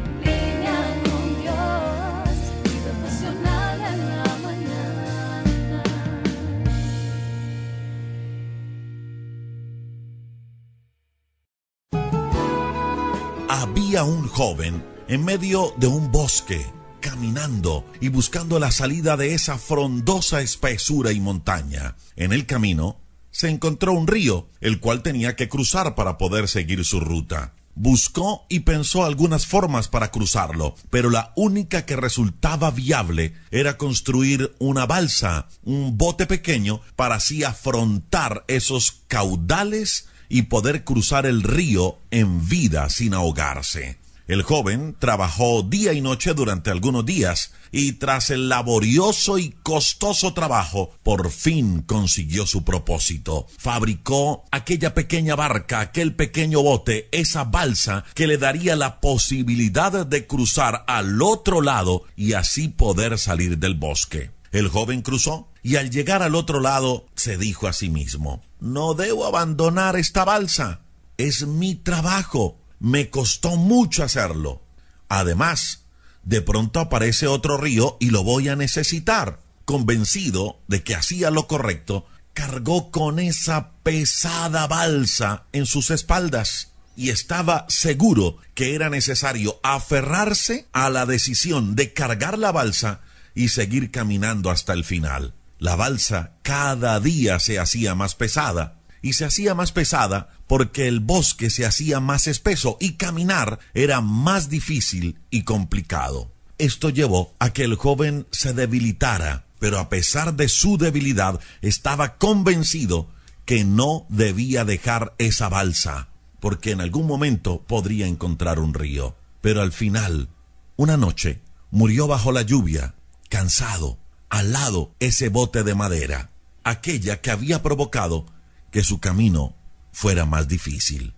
Un 13.99 14.25
joven 14.27 14.83
en 15.09 15.25
medio 15.25 15.73
de 15.75 15.87
un 15.87 16.13
bosque, 16.13 16.65
caminando 17.01 17.83
y 17.99 18.07
buscando 18.07 18.57
la 18.57 18.71
salida 18.71 19.17
de 19.17 19.33
esa 19.33 19.57
frondosa 19.57 20.41
espesura 20.41 21.11
y 21.11 21.19
montaña. 21.19 21.97
En 22.15 22.31
el 22.31 22.45
camino 22.45 23.01
se 23.31 23.49
encontró 23.49 23.91
un 23.91 24.07
río, 24.07 24.47
el 24.61 24.79
cual 24.79 25.03
tenía 25.03 25.35
que 25.35 25.49
cruzar 25.49 25.93
para 25.93 26.17
poder 26.17 26.47
seguir 26.47 26.85
su 26.85 27.01
ruta. 27.01 27.53
Buscó 27.75 28.45
y 28.47 28.61
pensó 28.61 29.03
algunas 29.03 29.45
formas 29.45 29.89
para 29.89 30.09
cruzarlo, 30.09 30.75
pero 30.89 31.09
la 31.09 31.33
única 31.35 31.85
que 31.85 31.97
resultaba 31.97 32.71
viable 32.71 33.33
era 33.51 33.77
construir 33.77 34.55
una 34.59 34.85
balsa, 34.85 35.49
un 35.63 35.97
bote 35.97 36.27
pequeño, 36.27 36.79
para 36.95 37.15
así 37.15 37.43
afrontar 37.43 38.45
esos 38.47 39.03
caudales 39.09 40.07
y 40.31 40.43
poder 40.43 40.85
cruzar 40.85 41.25
el 41.25 41.43
río 41.43 41.99
en 42.09 42.47
vida 42.47 42.89
sin 42.89 43.13
ahogarse. 43.13 43.99
El 44.27 44.43
joven 44.43 44.95
trabajó 44.97 45.61
día 45.61 45.91
y 45.91 45.99
noche 45.99 46.33
durante 46.33 46.71
algunos 46.71 47.05
días 47.05 47.51
y 47.69 47.93
tras 47.93 48.29
el 48.29 48.47
laborioso 48.47 49.37
y 49.37 49.49
costoso 49.61 50.33
trabajo 50.33 50.95
por 51.03 51.31
fin 51.31 51.81
consiguió 51.81 52.47
su 52.47 52.63
propósito. 52.63 53.45
Fabricó 53.57 54.45
aquella 54.51 54.93
pequeña 54.93 55.35
barca, 55.35 55.81
aquel 55.81 56.15
pequeño 56.15 56.61
bote, 56.61 57.09
esa 57.11 57.43
balsa 57.43 58.05
que 58.13 58.25
le 58.25 58.37
daría 58.37 58.77
la 58.77 59.01
posibilidad 59.01 60.05
de 60.05 60.27
cruzar 60.27 60.85
al 60.87 61.21
otro 61.21 61.59
lado 61.59 62.03
y 62.15 62.33
así 62.33 62.69
poder 62.69 63.17
salir 63.17 63.57
del 63.57 63.75
bosque. 63.75 64.31
El 64.53 64.69
joven 64.69 65.01
cruzó 65.01 65.50
y 65.63 65.75
al 65.75 65.91
llegar 65.91 66.23
al 66.23 66.35
otro 66.35 66.59
lado 66.59 67.07
se 67.15 67.37
dijo 67.37 67.67
a 67.67 67.73
sí 67.73 67.89
mismo, 67.89 68.41
no 68.59 68.93
debo 68.93 69.25
abandonar 69.25 69.95
esta 69.95 70.25
balsa. 70.25 70.81
Es 71.17 71.45
mi 71.45 71.75
trabajo. 71.75 72.59
Me 72.79 73.09
costó 73.09 73.57
mucho 73.57 74.03
hacerlo. 74.03 74.63
Además, 75.07 75.83
de 76.23 76.41
pronto 76.41 76.79
aparece 76.79 77.27
otro 77.27 77.57
río 77.57 77.97
y 77.99 78.09
lo 78.09 78.23
voy 78.23 78.49
a 78.49 78.55
necesitar. 78.55 79.39
Convencido 79.65 80.59
de 80.67 80.83
que 80.83 80.95
hacía 80.95 81.29
lo 81.29 81.47
correcto, 81.47 82.05
cargó 82.33 82.91
con 82.91 83.19
esa 83.19 83.71
pesada 83.83 84.67
balsa 84.67 85.45
en 85.51 85.65
sus 85.65 85.91
espaldas 85.91 86.71
y 86.95 87.09
estaba 87.09 87.65
seguro 87.69 88.37
que 88.53 88.75
era 88.75 88.89
necesario 88.89 89.59
aferrarse 89.63 90.67
a 90.71 90.89
la 90.89 91.05
decisión 91.05 91.75
de 91.75 91.93
cargar 91.93 92.37
la 92.37 92.51
balsa 92.51 93.01
y 93.33 93.49
seguir 93.49 93.91
caminando 93.91 94.49
hasta 94.51 94.73
el 94.73 94.83
final. 94.83 95.33
La 95.61 95.75
balsa 95.75 96.39
cada 96.41 96.99
día 96.99 97.39
se 97.39 97.59
hacía 97.59 97.93
más 97.93 98.15
pesada, 98.15 98.79
y 99.03 99.13
se 99.13 99.25
hacía 99.25 99.53
más 99.53 99.71
pesada 99.71 100.29
porque 100.47 100.87
el 100.87 101.01
bosque 101.01 101.51
se 101.51 101.67
hacía 101.67 101.99
más 101.99 102.25
espeso 102.25 102.77
y 102.79 102.93
caminar 102.93 103.59
era 103.75 104.01
más 104.01 104.49
difícil 104.49 105.19
y 105.29 105.43
complicado. 105.43 106.31
Esto 106.57 106.89
llevó 106.89 107.35
a 107.37 107.53
que 107.53 107.63
el 107.63 107.75
joven 107.75 108.25
se 108.31 108.53
debilitara, 108.55 109.45
pero 109.59 109.77
a 109.77 109.87
pesar 109.87 110.33
de 110.33 110.49
su 110.49 110.79
debilidad 110.79 111.39
estaba 111.61 112.17
convencido 112.17 113.11
que 113.45 113.63
no 113.63 114.07
debía 114.09 114.65
dejar 114.65 115.13
esa 115.19 115.47
balsa, 115.47 116.07
porque 116.39 116.71
en 116.71 116.81
algún 116.81 117.05
momento 117.05 117.61
podría 117.67 118.07
encontrar 118.07 118.57
un 118.57 118.73
río. 118.73 119.15
Pero 119.41 119.61
al 119.61 119.73
final, 119.73 120.29
una 120.75 120.97
noche, 120.97 121.39
murió 121.69 122.07
bajo 122.07 122.31
la 122.31 122.41
lluvia, 122.41 122.95
cansado, 123.29 123.99
al 124.31 124.53
lado 124.53 124.95
ese 124.99 125.27
bote 125.27 125.63
de 125.63 125.75
madera, 125.75 126.31
aquella 126.63 127.19
que 127.19 127.31
había 127.31 127.61
provocado 127.61 128.25
que 128.71 128.81
su 128.81 128.99
camino 128.99 129.55
fuera 129.91 130.25
más 130.25 130.47
difícil. 130.47 131.13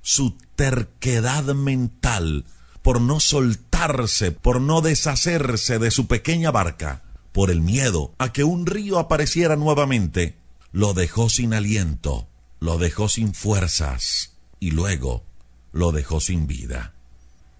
Su 0.00 0.38
terquedad 0.56 1.44
mental 1.54 2.46
por 2.80 3.00
no 3.00 3.20
soltarse, 3.20 4.32
por 4.32 4.60
no 4.60 4.80
deshacerse 4.80 5.78
de 5.78 5.90
su 5.90 6.06
pequeña 6.06 6.50
barca, 6.50 7.02
por 7.32 7.50
el 7.50 7.60
miedo 7.60 8.14
a 8.16 8.32
que 8.32 8.42
un 8.42 8.64
río 8.64 8.98
apareciera 8.98 9.56
nuevamente, 9.56 10.38
lo 10.72 10.94
dejó 10.94 11.28
sin 11.28 11.52
aliento, 11.52 12.26
lo 12.58 12.78
dejó 12.78 13.10
sin 13.10 13.34
fuerzas 13.34 14.32
y 14.60 14.70
luego 14.70 15.24
lo 15.72 15.92
dejó 15.92 16.20
sin 16.20 16.46
vida. 16.46 16.94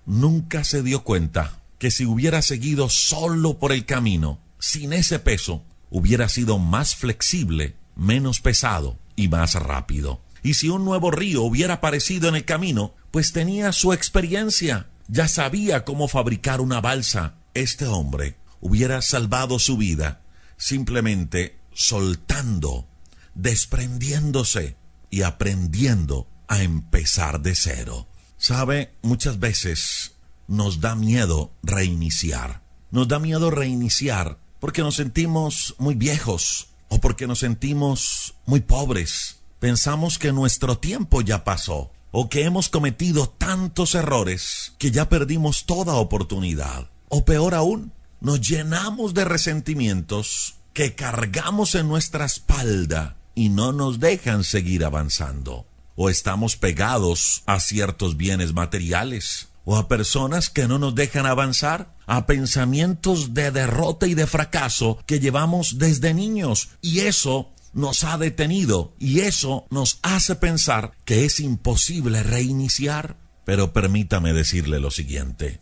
Nunca 0.06 0.64
se 0.64 0.82
dio 0.82 1.04
cuenta 1.04 1.60
que 1.78 1.90
si 1.90 2.06
hubiera 2.06 2.40
seguido 2.40 2.88
solo 2.88 3.58
por 3.58 3.72
el 3.72 3.84
camino, 3.84 4.40
sin 4.66 4.92
ese 4.92 5.20
peso, 5.20 5.64
hubiera 5.90 6.28
sido 6.28 6.58
más 6.58 6.96
flexible, 6.96 7.76
menos 7.94 8.40
pesado 8.40 8.98
y 9.14 9.28
más 9.28 9.54
rápido. 9.54 10.22
Y 10.42 10.54
si 10.54 10.68
un 10.68 10.84
nuevo 10.84 11.12
río 11.12 11.42
hubiera 11.42 11.74
aparecido 11.74 12.28
en 12.28 12.34
el 12.34 12.44
camino, 12.44 12.94
pues 13.12 13.32
tenía 13.32 13.70
su 13.70 13.92
experiencia, 13.92 14.90
ya 15.06 15.28
sabía 15.28 15.84
cómo 15.84 16.08
fabricar 16.08 16.60
una 16.60 16.80
balsa. 16.80 17.36
Este 17.54 17.86
hombre 17.86 18.38
hubiera 18.60 19.02
salvado 19.02 19.60
su 19.60 19.76
vida 19.76 20.22
simplemente 20.56 21.60
soltando, 21.72 22.88
desprendiéndose 23.34 24.76
y 25.10 25.22
aprendiendo 25.22 26.28
a 26.48 26.62
empezar 26.62 27.40
de 27.40 27.54
cero. 27.54 28.08
Sabe, 28.36 28.94
muchas 29.02 29.38
veces 29.38 30.16
nos 30.48 30.80
da 30.80 30.96
miedo 30.96 31.52
reiniciar. 31.62 32.62
Nos 32.90 33.06
da 33.06 33.18
miedo 33.18 33.50
reiniciar 33.50 34.38
porque 34.60 34.82
nos 34.82 34.96
sentimos 34.96 35.74
muy 35.78 35.94
viejos, 35.94 36.68
o 36.88 37.00
porque 37.00 37.26
nos 37.26 37.40
sentimos 37.40 38.34
muy 38.46 38.60
pobres. 38.60 39.40
Pensamos 39.58 40.18
que 40.18 40.32
nuestro 40.32 40.78
tiempo 40.78 41.20
ya 41.22 41.44
pasó 41.44 41.90
o 42.18 42.28
que 42.28 42.44
hemos 42.44 42.68
cometido 42.68 43.28
tantos 43.28 43.94
errores 43.94 44.72
que 44.78 44.90
ya 44.90 45.08
perdimos 45.08 45.66
toda 45.66 45.96
oportunidad. 45.96 46.88
O 47.08 47.24
peor 47.24 47.54
aún, 47.54 47.92
nos 48.20 48.40
llenamos 48.40 49.12
de 49.12 49.24
resentimientos 49.24 50.54
que 50.72 50.94
cargamos 50.94 51.74
en 51.74 51.88
nuestra 51.88 52.24
espalda 52.24 53.16
y 53.34 53.50
no 53.50 53.72
nos 53.72 54.00
dejan 54.00 54.44
seguir 54.44 54.84
avanzando. 54.84 55.66
O 55.94 56.08
estamos 56.08 56.56
pegados 56.56 57.42
a 57.46 57.60
ciertos 57.60 58.16
bienes 58.16 58.52
materiales 58.54 59.48
o 59.66 59.76
a 59.76 59.88
personas 59.88 60.48
que 60.48 60.68
no 60.68 60.78
nos 60.78 60.94
dejan 60.94 61.26
avanzar, 61.26 61.92
a 62.06 62.24
pensamientos 62.26 63.34
de 63.34 63.50
derrota 63.50 64.06
y 64.06 64.14
de 64.14 64.28
fracaso 64.28 64.98
que 65.06 65.18
llevamos 65.18 65.78
desde 65.78 66.14
niños. 66.14 66.68
Y 66.80 67.00
eso 67.00 67.50
nos 67.72 68.04
ha 68.04 68.16
detenido 68.16 68.94
y 69.00 69.20
eso 69.20 69.66
nos 69.70 69.98
hace 70.02 70.36
pensar 70.36 70.92
que 71.04 71.24
es 71.24 71.40
imposible 71.40 72.22
reiniciar. 72.22 73.16
Pero 73.44 73.72
permítame 73.72 74.32
decirle 74.32 74.78
lo 74.78 74.92
siguiente, 74.92 75.60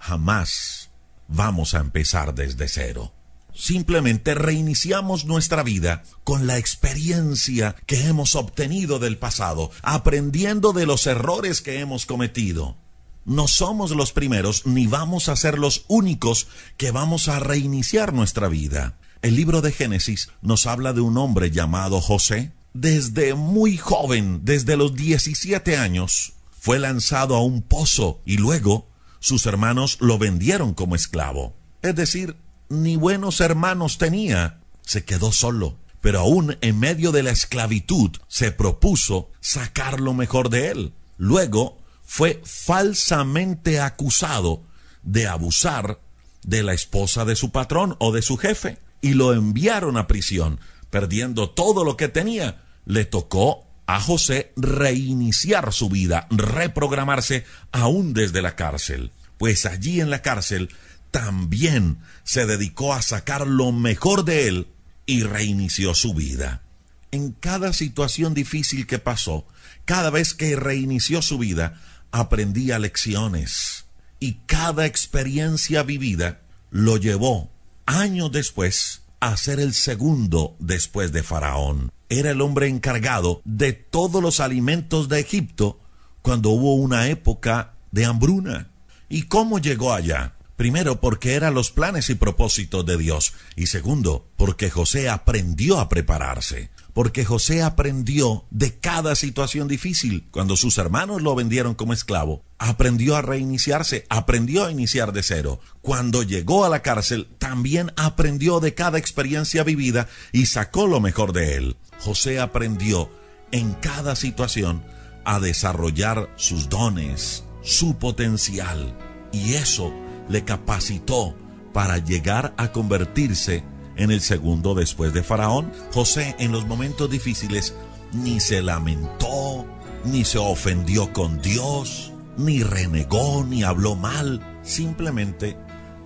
jamás 0.00 0.90
vamos 1.28 1.74
a 1.74 1.78
empezar 1.78 2.34
desde 2.34 2.68
cero. 2.68 3.12
Simplemente 3.54 4.34
reiniciamos 4.34 5.26
nuestra 5.26 5.62
vida 5.62 6.02
con 6.24 6.48
la 6.48 6.58
experiencia 6.58 7.76
que 7.86 8.08
hemos 8.08 8.34
obtenido 8.34 8.98
del 8.98 9.16
pasado, 9.16 9.70
aprendiendo 9.82 10.72
de 10.72 10.86
los 10.86 11.06
errores 11.06 11.62
que 11.62 11.78
hemos 11.78 12.04
cometido 12.04 12.82
no 13.24 13.48
somos 13.48 13.90
los 13.90 14.12
primeros 14.12 14.66
ni 14.66 14.86
vamos 14.86 15.28
a 15.28 15.36
ser 15.36 15.58
los 15.58 15.84
únicos 15.88 16.48
que 16.76 16.90
vamos 16.90 17.28
a 17.28 17.38
reiniciar 17.38 18.12
nuestra 18.12 18.48
vida. 18.48 18.98
El 19.22 19.36
libro 19.36 19.62
de 19.62 19.72
Génesis 19.72 20.28
nos 20.42 20.66
habla 20.66 20.92
de 20.92 21.00
un 21.00 21.16
hombre 21.16 21.50
llamado 21.50 22.00
José. 22.00 22.52
Desde 22.74 23.34
muy 23.34 23.76
joven, 23.76 24.40
desde 24.44 24.76
los 24.76 24.94
17 24.94 25.76
años, 25.76 26.34
fue 26.60 26.78
lanzado 26.78 27.34
a 27.36 27.42
un 27.42 27.62
pozo 27.62 28.20
y 28.26 28.36
luego 28.36 28.88
sus 29.20 29.46
hermanos 29.46 29.96
lo 30.00 30.18
vendieron 30.18 30.74
como 30.74 30.94
esclavo. 30.94 31.56
Es 31.80 31.94
decir, 31.94 32.36
ni 32.68 32.96
buenos 32.96 33.40
hermanos 33.40 33.96
tenía. 33.96 34.60
Se 34.82 35.04
quedó 35.04 35.32
solo. 35.32 35.78
Pero 36.02 36.20
aún 36.20 36.58
en 36.60 36.78
medio 36.78 37.12
de 37.12 37.22
la 37.22 37.30
esclavitud 37.30 38.10
se 38.28 38.52
propuso 38.52 39.30
sacar 39.40 40.00
lo 40.00 40.12
mejor 40.12 40.50
de 40.50 40.68
él. 40.68 40.92
Luego 41.16 41.78
fue 42.04 42.40
falsamente 42.44 43.80
acusado 43.80 44.62
de 45.02 45.26
abusar 45.26 46.00
de 46.42 46.62
la 46.62 46.74
esposa 46.74 47.24
de 47.24 47.36
su 47.36 47.50
patrón 47.50 47.96
o 47.98 48.12
de 48.12 48.22
su 48.22 48.36
jefe 48.36 48.78
y 49.00 49.14
lo 49.14 49.32
enviaron 49.32 49.96
a 49.96 50.06
prisión, 50.06 50.60
perdiendo 50.90 51.50
todo 51.50 51.84
lo 51.84 51.96
que 51.96 52.08
tenía. 52.08 52.62
Le 52.86 53.04
tocó 53.04 53.66
a 53.86 54.00
José 54.00 54.52
reiniciar 54.56 55.72
su 55.72 55.88
vida, 55.88 56.26
reprogramarse 56.30 57.44
aún 57.72 58.14
desde 58.14 58.42
la 58.42 58.56
cárcel, 58.56 59.12
pues 59.38 59.66
allí 59.66 60.00
en 60.00 60.10
la 60.10 60.22
cárcel 60.22 60.70
también 61.10 61.98
se 62.24 62.46
dedicó 62.46 62.94
a 62.94 63.02
sacar 63.02 63.46
lo 63.46 63.72
mejor 63.72 64.24
de 64.24 64.48
él 64.48 64.68
y 65.06 65.22
reinició 65.22 65.94
su 65.94 66.14
vida. 66.14 66.62
En 67.10 67.32
cada 67.32 67.72
situación 67.72 68.34
difícil 68.34 68.86
que 68.86 68.98
pasó, 68.98 69.46
cada 69.84 70.10
vez 70.10 70.34
que 70.34 70.56
reinició 70.56 71.22
su 71.22 71.38
vida, 71.38 71.80
aprendía 72.14 72.78
lecciones 72.78 73.86
y 74.20 74.34
cada 74.46 74.86
experiencia 74.86 75.82
vivida 75.82 76.42
lo 76.70 76.96
llevó 76.96 77.50
años 77.86 78.30
después 78.30 79.02
a 79.18 79.36
ser 79.36 79.58
el 79.58 79.74
segundo 79.74 80.54
después 80.60 81.10
de 81.10 81.24
Faraón. 81.24 81.90
Era 82.08 82.30
el 82.30 82.40
hombre 82.40 82.68
encargado 82.68 83.42
de 83.44 83.72
todos 83.72 84.22
los 84.22 84.38
alimentos 84.38 85.08
de 85.08 85.18
Egipto 85.18 85.80
cuando 86.22 86.50
hubo 86.50 86.76
una 86.76 87.08
época 87.08 87.74
de 87.90 88.04
hambruna. 88.04 88.70
¿Y 89.08 89.22
cómo 89.22 89.58
llegó 89.58 89.92
allá? 89.92 90.36
Primero, 90.54 91.00
porque 91.00 91.34
eran 91.34 91.54
los 91.54 91.72
planes 91.72 92.10
y 92.10 92.14
propósitos 92.14 92.86
de 92.86 92.96
Dios. 92.96 93.32
Y 93.56 93.66
segundo, 93.66 94.28
porque 94.36 94.70
José 94.70 95.08
aprendió 95.08 95.80
a 95.80 95.88
prepararse 95.88 96.70
porque 96.94 97.24
José 97.24 97.62
aprendió 97.62 98.44
de 98.50 98.78
cada 98.78 99.16
situación 99.16 99.68
difícil. 99.68 100.26
Cuando 100.30 100.56
sus 100.56 100.78
hermanos 100.78 101.20
lo 101.20 101.34
vendieron 101.34 101.74
como 101.74 101.92
esclavo, 101.92 102.44
aprendió 102.56 103.16
a 103.16 103.22
reiniciarse, 103.22 104.06
aprendió 104.08 104.64
a 104.64 104.70
iniciar 104.70 105.12
de 105.12 105.24
cero. 105.24 105.60
Cuando 105.82 106.22
llegó 106.22 106.64
a 106.64 106.68
la 106.68 106.80
cárcel, 106.80 107.28
también 107.38 107.92
aprendió 107.96 108.60
de 108.60 108.74
cada 108.74 108.98
experiencia 108.98 109.64
vivida 109.64 110.08
y 110.32 110.46
sacó 110.46 110.86
lo 110.86 111.00
mejor 111.00 111.32
de 111.32 111.56
él. 111.56 111.76
José 111.98 112.40
aprendió 112.40 113.10
en 113.50 113.72
cada 113.74 114.14
situación 114.14 114.84
a 115.24 115.40
desarrollar 115.40 116.30
sus 116.36 116.68
dones, 116.68 117.44
su 117.62 117.98
potencial, 117.98 118.96
y 119.32 119.54
eso 119.54 119.92
le 120.28 120.44
capacitó 120.44 121.36
para 121.72 121.98
llegar 121.98 122.54
a 122.56 122.70
convertirse 122.70 123.64
en 123.96 124.10
el 124.10 124.20
segundo 124.20 124.74
después 124.74 125.12
de 125.12 125.22
Faraón. 125.22 125.72
José 125.92 126.34
en 126.38 126.52
los 126.52 126.66
momentos 126.66 127.10
difíciles 127.10 127.74
ni 128.12 128.40
se 128.40 128.62
lamentó, 128.62 129.66
ni 130.04 130.24
se 130.24 130.38
ofendió 130.38 131.12
con 131.12 131.40
Dios, 131.40 132.12
ni 132.36 132.62
renegó, 132.62 133.44
ni 133.44 133.62
habló 133.62 133.96
mal. 133.96 134.60
Simplemente 134.62 135.56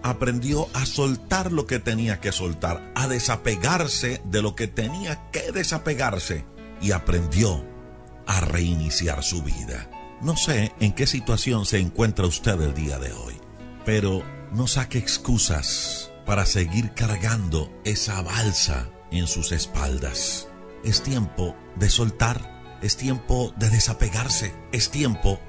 aprendió 0.03 0.69
a 0.75 0.87
soltar 0.87 1.53
lo 1.53 1.67
que 1.67 1.79
tenía 1.79 2.21
que 2.21 2.33
soltar, 2.33 2.93
a 2.95 3.09
desapegarse 3.09 4.21
de 4.25 4.43
lo 4.43 4.55
que 4.55 4.69
tenía 4.69 5.31
que 5.31 5.53
desapegarse 5.53 6.45
y 6.81 6.93
aprendió 6.93 7.65
a 8.27 8.41
reiniciar 8.41 9.23
su 9.23 9.43
vida. 9.43 9.91
No 10.21 10.37
sé 10.37 10.73
en 10.81 10.93
qué 10.93 11.07
situación 11.07 11.65
se 11.67 11.79
encuentra 11.79 12.27
usted 12.27 12.61
el 12.61 12.75
día 12.75 12.99
de 12.99 13.13
hoy, 13.13 13.35
pero 13.85 14.23
no 14.53 14.67
saque 14.67 14.99
excusas 14.99 16.11
para 16.29 16.45
seguir 16.45 16.93
cargando 16.93 17.73
esa 17.85 18.21
balsa 18.21 18.91
en 19.11 19.27
sus 19.27 19.51
espaldas. 19.51 20.47
Es 20.85 21.03
tiempo 21.03 21.57
de 21.77 21.89
soltar, 21.89 22.79
es 22.83 22.99
tiempo 22.99 23.55
de 23.57 23.71
desapegarse, 23.71 24.55
es 24.71 24.91
tiempo 24.91 25.41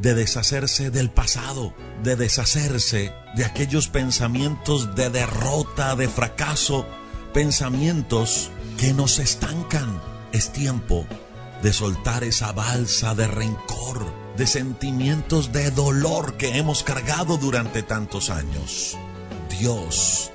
de 0.00 0.14
deshacerse 0.14 0.92
del 0.92 1.10
pasado, 1.10 1.74
de 2.04 2.14
deshacerse 2.14 3.12
de 3.34 3.44
aquellos 3.44 3.88
pensamientos 3.88 4.94
de 4.94 5.10
derrota, 5.10 5.96
de 5.96 6.06
fracaso, 6.06 6.86
pensamientos 7.34 8.52
que 8.78 8.94
nos 8.94 9.18
estancan. 9.18 10.00
Es 10.30 10.52
tiempo 10.52 11.04
de 11.64 11.72
soltar 11.72 12.22
esa 12.22 12.52
balsa 12.52 13.16
de 13.16 13.26
rencor, 13.26 14.06
de 14.36 14.46
sentimientos 14.46 15.50
de 15.50 15.72
dolor 15.72 16.36
que 16.36 16.58
hemos 16.58 16.84
cargado 16.84 17.38
durante 17.38 17.82
tantos 17.82 18.30
años. 18.30 18.96
Dios 19.58 20.30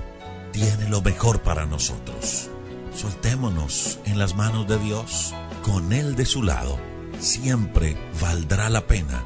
tiene 0.52 0.90
lo 0.90 1.02
mejor 1.02 1.42
para 1.44 1.66
nosotros. 1.66 2.50
Soltémonos 2.94 4.00
en 4.04 4.20
las 4.20 4.36
manos 4.36 4.68
de 4.68 4.78
Dios, 4.80 5.34
con 5.64 5.94
Él 5.94 6.16
de 6.16 6.26
su 6.26 6.44
lado. 6.44 6.78
Siempre 7.20 7.98
valdrá 8.20 8.70
la 8.70 8.86
pena 8.86 9.24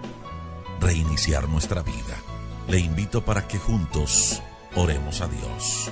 reiniciar 0.80 1.50
nuestra 1.50 1.82
vida. 1.82 2.16
Le 2.68 2.80
invito 2.80 3.26
para 3.26 3.48
que 3.48 3.58
juntos 3.58 4.44
oremos 4.76 5.22
a 5.22 5.28
Dios. 5.28 5.90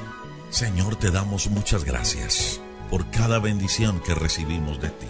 Señor, 0.51 0.97
te 0.97 1.09
damos 1.09 1.49
muchas 1.49 1.83
gracias 1.83 2.61
por 2.91 3.09
cada 3.09 3.39
bendición 3.39 3.99
que 4.01 4.13
recibimos 4.13 4.79
de 4.79 4.89
ti. 4.89 5.07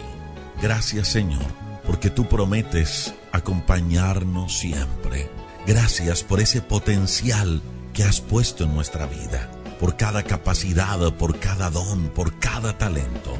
Gracias 0.62 1.10
Señor, 1.10 1.43
porque 1.86 2.10
tú 2.10 2.29
prometes 2.29 3.13
acompañarnos 3.34 4.58
siempre. 4.58 5.29
Gracias 5.67 6.23
por 6.23 6.39
ese 6.39 6.62
potencial 6.62 7.62
que 7.95 8.03
has 8.03 8.19
puesto 8.19 8.65
en 8.65 8.75
nuestra 8.75 9.08
vida, 9.08 9.49
por 9.79 9.95
cada 9.95 10.21
capacidad, 10.21 10.99
por 11.13 11.39
cada 11.39 11.69
don, 11.69 12.10
por 12.10 12.38
cada 12.39 12.77
talento. 12.77 13.38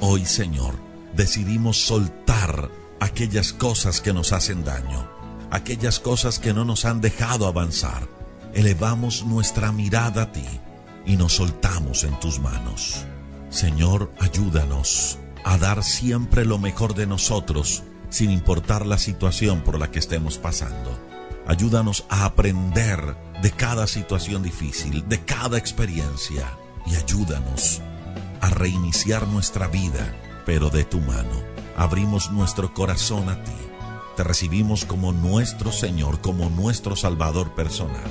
Hoy 0.00 0.26
Señor, 0.26 0.74
decidimos 1.14 1.78
soltar 1.78 2.70
aquellas 3.00 3.54
cosas 3.54 4.02
que 4.02 4.12
nos 4.12 4.34
hacen 4.34 4.64
daño, 4.64 5.10
aquellas 5.50 5.98
cosas 5.98 6.38
que 6.38 6.52
no 6.52 6.66
nos 6.66 6.84
han 6.84 7.00
dejado 7.00 7.46
avanzar. 7.46 8.06
Elevamos 8.52 9.24
nuestra 9.24 9.72
mirada 9.72 10.24
a 10.24 10.32
ti 10.32 10.46
y 11.06 11.16
nos 11.16 11.32
soltamos 11.36 12.04
en 12.04 12.20
tus 12.20 12.38
manos. 12.38 13.06
Señor, 13.48 14.12
ayúdanos 14.20 15.18
a 15.42 15.56
dar 15.56 15.82
siempre 15.82 16.44
lo 16.44 16.58
mejor 16.58 16.94
de 16.94 17.06
nosotros, 17.06 17.82
sin 18.10 18.30
importar 18.30 18.84
la 18.84 18.98
situación 18.98 19.62
por 19.62 19.78
la 19.78 19.90
que 19.90 20.00
estemos 20.00 20.36
pasando. 20.36 20.98
Ayúdanos 21.46 22.04
a 22.10 22.26
aprender 22.26 23.16
de 23.42 23.50
cada 23.50 23.86
situación 23.86 24.42
difícil, 24.42 25.08
de 25.08 25.24
cada 25.24 25.58
experiencia, 25.58 26.56
y 26.86 26.94
ayúdanos 26.96 27.82
a 28.40 28.50
reiniciar 28.50 29.26
nuestra 29.26 29.66
vida, 29.68 30.14
pero 30.44 30.70
de 30.70 30.84
tu 30.84 31.00
mano. 31.00 31.42
Abrimos 31.76 32.30
nuestro 32.30 32.72
corazón 32.72 33.28
a 33.28 33.42
ti. 33.42 33.52
Te 34.16 34.24
recibimos 34.24 34.84
como 34.84 35.12
nuestro 35.12 35.72
Señor, 35.72 36.20
como 36.20 36.48
nuestro 36.48 36.96
Salvador 36.96 37.54
personal. 37.54 38.10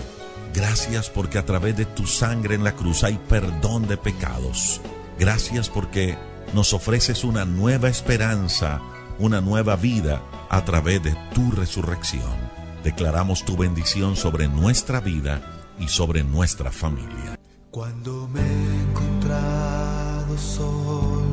Gracias 0.53 1.09
porque 1.09 1.37
a 1.37 1.45
través 1.45 1.75
de 1.75 1.85
tu 1.85 2.05
sangre 2.05 2.55
en 2.55 2.63
la 2.63 2.75
cruz 2.75 3.03
hay 3.03 3.17
perdón 3.27 3.87
de 3.87 3.97
pecados. 3.97 4.81
Gracias 5.17 5.69
porque 5.69 6.17
nos 6.53 6.73
ofreces 6.73 7.23
una 7.23 7.45
nueva 7.45 7.89
esperanza, 7.89 8.81
una 9.17 9.41
nueva 9.41 9.75
vida 9.75 10.21
a 10.49 10.63
través 10.63 11.01
de 11.01 11.15
tu 11.33 11.51
resurrección. 11.51 12.44
Declaramos 12.85 13.43
tu 13.43 13.57
bendición 13.57 14.15
sobre 14.15 14.47
nuestra 14.47 14.99
vida 14.99 15.41
y 15.79 15.87
sobre 15.87 16.23
nuestra 16.23 16.71
familia. 16.71 17.35
Cuando 17.71 18.27
me 18.27 18.41
he 18.41 18.81
encontrado 18.83 20.37
solo, 20.37 21.25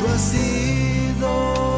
tú 0.00 0.04
has 0.08 0.20
sido 0.20 1.77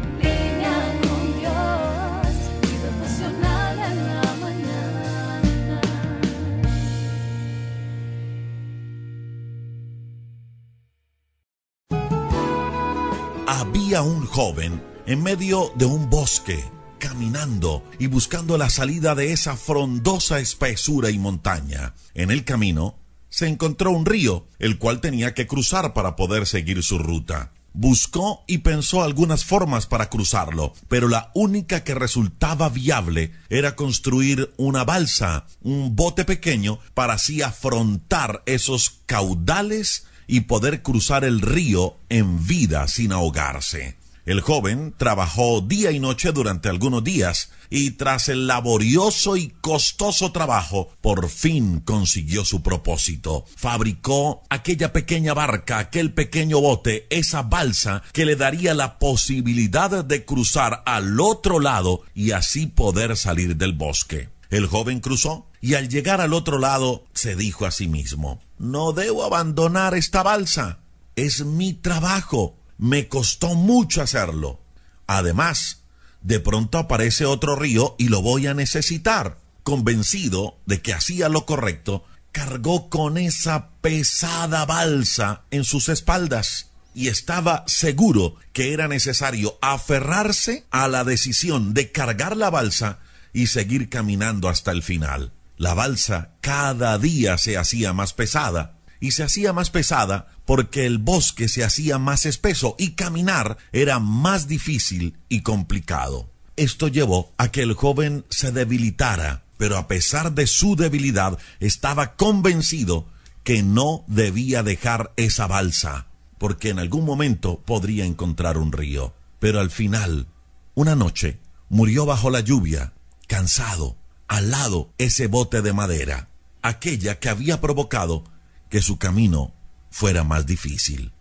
Un 13.99 14.25
joven 14.25 14.81
en 15.05 15.21
medio 15.21 15.73
de 15.75 15.83
un 15.83 16.09
bosque, 16.09 16.63
caminando 16.97 17.83
y 17.99 18.07
buscando 18.07 18.57
la 18.57 18.69
salida 18.69 19.15
de 19.15 19.33
esa 19.33 19.57
frondosa 19.57 20.39
espesura 20.39 21.09
y 21.09 21.19
montaña. 21.19 21.93
En 22.13 22.31
el 22.31 22.45
camino 22.45 22.97
se 23.27 23.47
encontró 23.47 23.91
un 23.91 24.05
río, 24.05 24.47
el 24.59 24.77
cual 24.77 25.01
tenía 25.01 25.33
que 25.33 25.45
cruzar 25.45 25.93
para 25.93 26.15
poder 26.15 26.47
seguir 26.47 26.81
su 26.83 26.99
ruta. 26.99 27.51
Buscó 27.73 28.45
y 28.47 28.59
pensó 28.59 29.03
algunas 29.03 29.43
formas 29.43 29.87
para 29.87 30.09
cruzarlo, 30.09 30.73
pero 30.87 31.09
la 31.09 31.29
única 31.33 31.83
que 31.83 31.93
resultaba 31.93 32.69
viable 32.69 33.33
era 33.49 33.75
construir 33.75 34.53
una 34.55 34.85
balsa, 34.85 35.47
un 35.61 35.97
bote 35.97 36.23
pequeño, 36.23 36.79
para 36.93 37.13
así 37.13 37.41
afrontar 37.41 38.41
esos 38.45 39.01
caudales 39.05 40.05
y 40.31 40.41
poder 40.41 40.81
cruzar 40.81 41.25
el 41.25 41.41
río 41.41 41.97
en 42.07 42.47
vida 42.47 42.87
sin 42.87 43.11
ahogarse. 43.11 43.97
El 44.25 44.39
joven 44.39 44.93
trabajó 44.95 45.59
día 45.59 45.91
y 45.91 45.99
noche 45.99 46.31
durante 46.31 46.69
algunos 46.69 47.03
días 47.03 47.51
y 47.69 47.91
tras 47.91 48.29
el 48.29 48.47
laborioso 48.47 49.35
y 49.35 49.49
costoso 49.59 50.31
trabajo 50.31 50.87
por 51.01 51.27
fin 51.27 51.81
consiguió 51.81 52.45
su 52.45 52.63
propósito. 52.63 53.43
Fabricó 53.57 54.43
aquella 54.49 54.93
pequeña 54.93 55.33
barca, 55.33 55.79
aquel 55.79 56.13
pequeño 56.13 56.61
bote, 56.61 57.07
esa 57.09 57.41
balsa 57.41 58.01
que 58.13 58.25
le 58.25 58.37
daría 58.37 58.73
la 58.73 58.99
posibilidad 58.99 60.05
de 60.05 60.23
cruzar 60.23 60.81
al 60.85 61.19
otro 61.19 61.59
lado 61.59 62.03
y 62.15 62.31
así 62.31 62.67
poder 62.67 63.17
salir 63.17 63.57
del 63.57 63.73
bosque. 63.73 64.29
El 64.49 64.67
joven 64.67 65.01
cruzó 65.01 65.47
y 65.59 65.75
al 65.75 65.89
llegar 65.89 66.21
al 66.21 66.33
otro 66.33 66.57
lado 66.57 67.05
se 67.13 67.35
dijo 67.35 67.65
a 67.65 67.71
sí 67.71 67.87
mismo, 67.87 68.39
no 68.61 68.93
debo 68.93 69.25
abandonar 69.25 69.95
esta 69.95 70.21
balsa. 70.21 70.77
Es 71.15 71.43
mi 71.43 71.73
trabajo. 71.73 72.59
Me 72.77 73.07
costó 73.07 73.55
mucho 73.55 74.03
hacerlo. 74.03 74.61
Además, 75.07 75.81
de 76.21 76.39
pronto 76.39 76.77
aparece 76.77 77.25
otro 77.25 77.55
río 77.55 77.95
y 77.97 78.09
lo 78.09 78.21
voy 78.21 78.45
a 78.45 78.53
necesitar. 78.53 79.39
Convencido 79.63 80.59
de 80.67 80.79
que 80.79 80.93
hacía 80.93 81.27
lo 81.27 81.47
correcto, 81.47 82.05
cargó 82.31 82.89
con 82.89 83.17
esa 83.17 83.69
pesada 83.81 84.65
balsa 84.65 85.41
en 85.49 85.63
sus 85.63 85.89
espaldas 85.89 86.69
y 86.93 87.07
estaba 87.07 87.63
seguro 87.65 88.35
que 88.53 88.73
era 88.73 88.87
necesario 88.87 89.57
aferrarse 89.61 90.65
a 90.69 90.87
la 90.87 91.03
decisión 91.03 91.73
de 91.73 91.91
cargar 91.91 92.37
la 92.37 92.51
balsa 92.51 92.99
y 93.33 93.47
seguir 93.47 93.89
caminando 93.89 94.49
hasta 94.49 94.71
el 94.71 94.83
final. 94.83 95.31
La 95.61 95.75
balsa 95.75 96.31
cada 96.41 96.97
día 96.97 97.37
se 97.37 97.55
hacía 97.55 97.93
más 97.93 98.13
pesada 98.13 98.79
y 98.99 99.11
se 99.11 99.21
hacía 99.21 99.53
más 99.53 99.69
pesada 99.69 100.25
porque 100.43 100.87
el 100.87 100.97
bosque 100.97 101.47
se 101.47 101.63
hacía 101.63 101.99
más 101.99 102.25
espeso 102.25 102.75
y 102.79 102.93
caminar 102.93 103.57
era 103.71 103.99
más 103.99 104.47
difícil 104.47 105.19
y 105.29 105.41
complicado. 105.41 106.31
Esto 106.55 106.87
llevó 106.87 107.31
a 107.37 107.51
que 107.51 107.61
el 107.61 107.75
joven 107.75 108.25
se 108.31 108.51
debilitara, 108.51 109.43
pero 109.57 109.77
a 109.77 109.87
pesar 109.87 110.31
de 110.31 110.47
su 110.47 110.75
debilidad 110.75 111.37
estaba 111.59 112.15
convencido 112.15 113.05
que 113.43 113.61
no 113.61 114.03
debía 114.07 114.63
dejar 114.63 115.13
esa 115.15 115.45
balsa, 115.45 116.07
porque 116.39 116.69
en 116.69 116.79
algún 116.79 117.05
momento 117.05 117.61
podría 117.63 118.05
encontrar 118.05 118.57
un 118.57 118.71
río. 118.71 119.13
Pero 119.37 119.59
al 119.59 119.69
final, 119.69 120.25
una 120.73 120.95
noche, 120.95 121.37
murió 121.69 122.07
bajo 122.07 122.31
la 122.31 122.39
lluvia, 122.39 122.93
cansado, 123.27 124.00
al 124.31 124.49
lado 124.49 124.93
ese 124.97 125.27
bote 125.27 125.61
de 125.61 125.73
madera, 125.73 126.29
aquella 126.61 127.19
que 127.19 127.27
había 127.27 127.59
provocado 127.59 128.23
que 128.69 128.81
su 128.81 128.97
camino 128.97 129.53
fuera 129.89 130.23
más 130.23 130.45
difícil. 130.45 131.11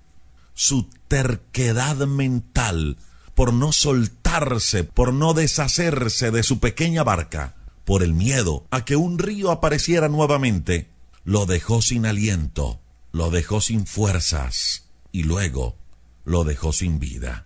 Su 0.55 0.89
terquedad 1.09 1.97
mental 2.07 2.99
por 3.35 3.53
no 3.53 3.73
soltarse, 3.73 4.85
por 4.85 5.13
no 5.13 5.35
deshacerse 5.35 6.31
de 6.31 6.45
su 6.45 6.61
pequeña 6.61 7.03
barca, 7.03 7.57
por 7.85 8.05
el 8.05 8.15
miedo 8.15 8.69
a 8.71 8.85
que 8.85 8.95
un 8.95 9.19
río 9.19 9.51
apareciera 9.51 10.09
nuevamente, 10.09 10.89
lo 11.25 11.47
dejó 11.47 11.83
sin 11.83 12.07
aliento, 12.07 12.81
lo 13.11 13.31
dejó 13.31 13.61
sin 13.61 13.87
fuerzas 13.87 14.85
y 15.11 15.25
luego 15.25 15.77
lo 16.25 16.45
dejó 16.45 16.73
sin 16.73 17.01
vida. 17.01 17.45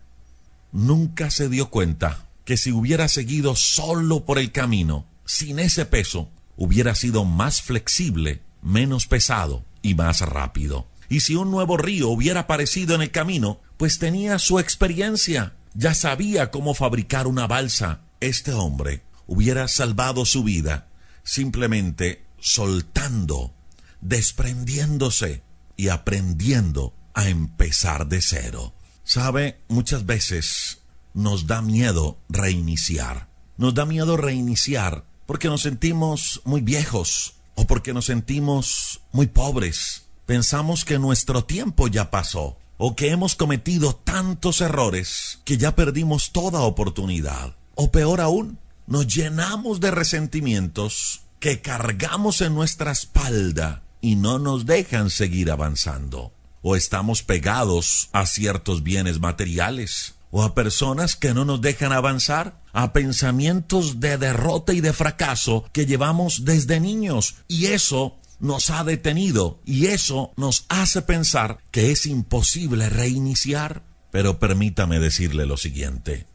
Nunca 0.72 1.30
se 1.30 1.48
dio 1.48 1.70
cuenta 1.70 2.28
que 2.44 2.58
si 2.58 2.70
hubiera 2.70 3.08
seguido 3.08 3.56
solo 3.56 4.26
por 4.26 4.38
el 4.38 4.52
camino, 4.52 5.06
sin 5.24 5.58
ese 5.58 5.86
peso, 5.86 6.30
hubiera 6.56 6.94
sido 6.94 7.24
más 7.24 7.62
flexible, 7.62 8.42
menos 8.62 9.06
pesado 9.06 9.64
y 9.82 9.94
más 9.94 10.20
rápido. 10.20 10.88
Y 11.08 11.20
si 11.20 11.36
un 11.36 11.50
nuevo 11.50 11.76
río 11.76 12.08
hubiera 12.08 12.40
aparecido 12.40 12.94
en 12.94 13.02
el 13.02 13.10
camino, 13.10 13.60
pues 13.76 13.98
tenía 13.98 14.38
su 14.38 14.58
experiencia, 14.58 15.54
ya 15.74 15.94
sabía 15.94 16.50
cómo 16.50 16.74
fabricar 16.74 17.26
una 17.26 17.46
balsa. 17.46 18.00
Este 18.20 18.52
hombre 18.52 19.02
hubiera 19.26 19.68
salvado 19.68 20.24
su 20.24 20.44
vida 20.44 20.88
simplemente 21.24 22.24
soltando, 22.38 23.54
desprendiéndose 24.00 25.42
y 25.76 25.88
aprendiendo 25.88 26.94
a 27.14 27.28
empezar 27.28 28.06
de 28.06 28.20
cero. 28.20 28.74
Sabe, 29.02 29.60
muchas 29.68 30.06
veces 30.06 30.82
nos 31.14 31.46
da 31.46 31.62
miedo 31.62 32.18
reiniciar. 32.28 33.28
Nos 33.56 33.74
da 33.74 33.86
miedo 33.86 34.16
reiniciar 34.16 35.04
porque 35.26 35.48
nos 35.48 35.62
sentimos 35.62 36.40
muy 36.44 36.60
viejos 36.60 37.34
o 37.54 37.66
porque 37.66 37.92
nos 37.92 38.06
sentimos 38.06 39.00
muy 39.12 39.26
pobres. 39.26 40.06
Pensamos 40.26 40.84
que 40.84 40.98
nuestro 40.98 41.44
tiempo 41.44 41.88
ya 41.88 42.10
pasó 42.10 42.56
o 42.76 42.96
que 42.96 43.10
hemos 43.10 43.34
cometido 43.36 43.94
tantos 43.94 44.60
errores 44.60 45.38
que 45.44 45.56
ya 45.56 45.74
perdimos 45.74 46.32
toda 46.32 46.60
oportunidad. 46.60 47.54
O 47.74 47.90
peor 47.90 48.20
aún, 48.20 48.58
nos 48.86 49.06
llenamos 49.06 49.80
de 49.80 49.90
resentimientos 49.90 51.22
que 51.40 51.60
cargamos 51.60 52.40
en 52.40 52.54
nuestra 52.54 52.92
espalda 52.92 53.82
y 54.00 54.16
no 54.16 54.38
nos 54.38 54.66
dejan 54.66 55.10
seguir 55.10 55.50
avanzando. 55.50 56.32
O 56.62 56.76
estamos 56.76 57.22
pegados 57.22 58.08
a 58.12 58.26
ciertos 58.26 58.82
bienes 58.82 59.20
materiales 59.20 60.13
o 60.36 60.42
a 60.42 60.52
personas 60.52 61.14
que 61.14 61.32
no 61.32 61.44
nos 61.44 61.60
dejan 61.60 61.92
avanzar, 61.92 62.60
a 62.72 62.92
pensamientos 62.92 64.00
de 64.00 64.18
derrota 64.18 64.72
y 64.72 64.80
de 64.80 64.92
fracaso 64.92 65.64
que 65.72 65.86
llevamos 65.86 66.44
desde 66.44 66.80
niños. 66.80 67.36
Y 67.46 67.66
eso 67.66 68.18
nos 68.40 68.70
ha 68.70 68.82
detenido 68.82 69.60
y 69.64 69.86
eso 69.86 70.32
nos 70.36 70.66
hace 70.68 71.02
pensar 71.02 71.58
que 71.70 71.92
es 71.92 72.04
imposible 72.06 72.88
reiniciar. 72.88 73.84
Pero 74.10 74.40
permítame 74.40 74.98
decirle 74.98 75.46
lo 75.46 75.56
siguiente, 75.56 76.26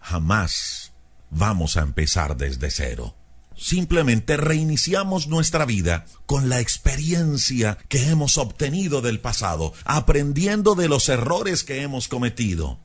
jamás 0.00 0.92
vamos 1.28 1.76
a 1.76 1.80
empezar 1.80 2.36
desde 2.36 2.70
cero. 2.70 3.16
Simplemente 3.56 4.36
reiniciamos 4.36 5.26
nuestra 5.26 5.64
vida 5.64 6.06
con 6.26 6.48
la 6.48 6.60
experiencia 6.60 7.76
que 7.88 8.08
hemos 8.08 8.38
obtenido 8.38 9.00
del 9.00 9.18
pasado, 9.18 9.72
aprendiendo 9.84 10.76
de 10.76 10.88
los 10.88 11.08
errores 11.08 11.64
que 11.64 11.82
hemos 11.82 12.06
cometido. 12.06 12.78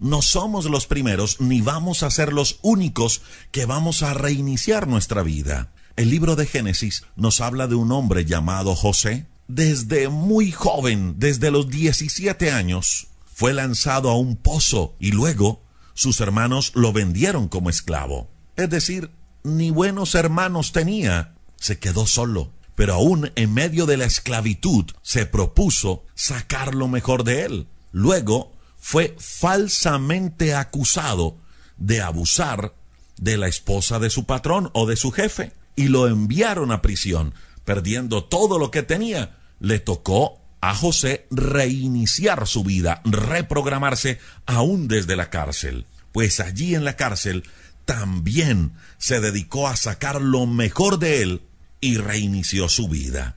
No 0.00 0.22
somos 0.22 0.64
los 0.64 0.86
primeros 0.86 1.42
ni 1.42 1.60
vamos 1.60 2.02
a 2.02 2.10
ser 2.10 2.32
los 2.32 2.58
únicos 2.62 3.20
que 3.50 3.66
vamos 3.66 4.02
a 4.02 4.14
reiniciar 4.14 4.88
nuestra 4.88 5.22
vida. 5.22 5.74
El 5.94 6.08
libro 6.08 6.36
de 6.36 6.46
Génesis 6.46 7.04
nos 7.16 7.42
habla 7.42 7.66
de 7.66 7.74
un 7.74 7.92
hombre 7.92 8.24
llamado 8.24 8.74
José. 8.74 9.26
Desde 9.46 10.08
muy 10.08 10.52
joven, 10.52 11.16
desde 11.18 11.50
los 11.50 11.68
17 11.68 12.50
años, 12.50 13.08
fue 13.26 13.52
lanzado 13.52 14.08
a 14.08 14.16
un 14.16 14.36
pozo 14.36 14.94
y 14.98 15.12
luego 15.12 15.62
sus 15.92 16.22
hermanos 16.22 16.72
lo 16.74 16.94
vendieron 16.94 17.48
como 17.48 17.68
esclavo. 17.68 18.30
Es 18.56 18.70
decir, 18.70 19.10
ni 19.44 19.70
buenos 19.70 20.14
hermanos 20.14 20.72
tenía. 20.72 21.34
Se 21.56 21.78
quedó 21.78 22.06
solo. 22.06 22.54
Pero 22.74 22.94
aún 22.94 23.32
en 23.34 23.52
medio 23.52 23.84
de 23.84 23.98
la 23.98 24.06
esclavitud 24.06 24.86
se 25.02 25.26
propuso 25.26 26.06
sacar 26.14 26.74
lo 26.74 26.88
mejor 26.88 27.24
de 27.24 27.44
él. 27.44 27.66
Luego 27.92 28.52
fue 28.80 29.14
falsamente 29.18 30.54
acusado 30.54 31.38
de 31.76 32.00
abusar 32.00 32.74
de 33.18 33.36
la 33.36 33.46
esposa 33.46 33.98
de 33.98 34.10
su 34.10 34.24
patrón 34.24 34.70
o 34.72 34.86
de 34.86 34.96
su 34.96 35.12
jefe 35.12 35.52
y 35.76 35.88
lo 35.88 36.08
enviaron 36.08 36.72
a 36.72 36.82
prisión, 36.82 37.34
perdiendo 37.64 38.24
todo 38.24 38.58
lo 38.58 38.70
que 38.70 38.82
tenía. 38.82 39.38
Le 39.60 39.78
tocó 39.78 40.40
a 40.60 40.74
José 40.74 41.26
reiniciar 41.30 42.46
su 42.46 42.64
vida, 42.64 43.02
reprogramarse 43.04 44.18
aún 44.46 44.88
desde 44.88 45.16
la 45.16 45.30
cárcel. 45.30 45.86
Pues 46.12 46.40
allí 46.40 46.74
en 46.74 46.84
la 46.84 46.96
cárcel 46.96 47.44
también 47.84 48.72
se 48.98 49.20
dedicó 49.20 49.68
a 49.68 49.76
sacar 49.76 50.20
lo 50.20 50.46
mejor 50.46 50.98
de 50.98 51.22
él 51.22 51.42
y 51.80 51.96
reinició 51.96 52.68
su 52.68 52.88
vida. 52.88 53.36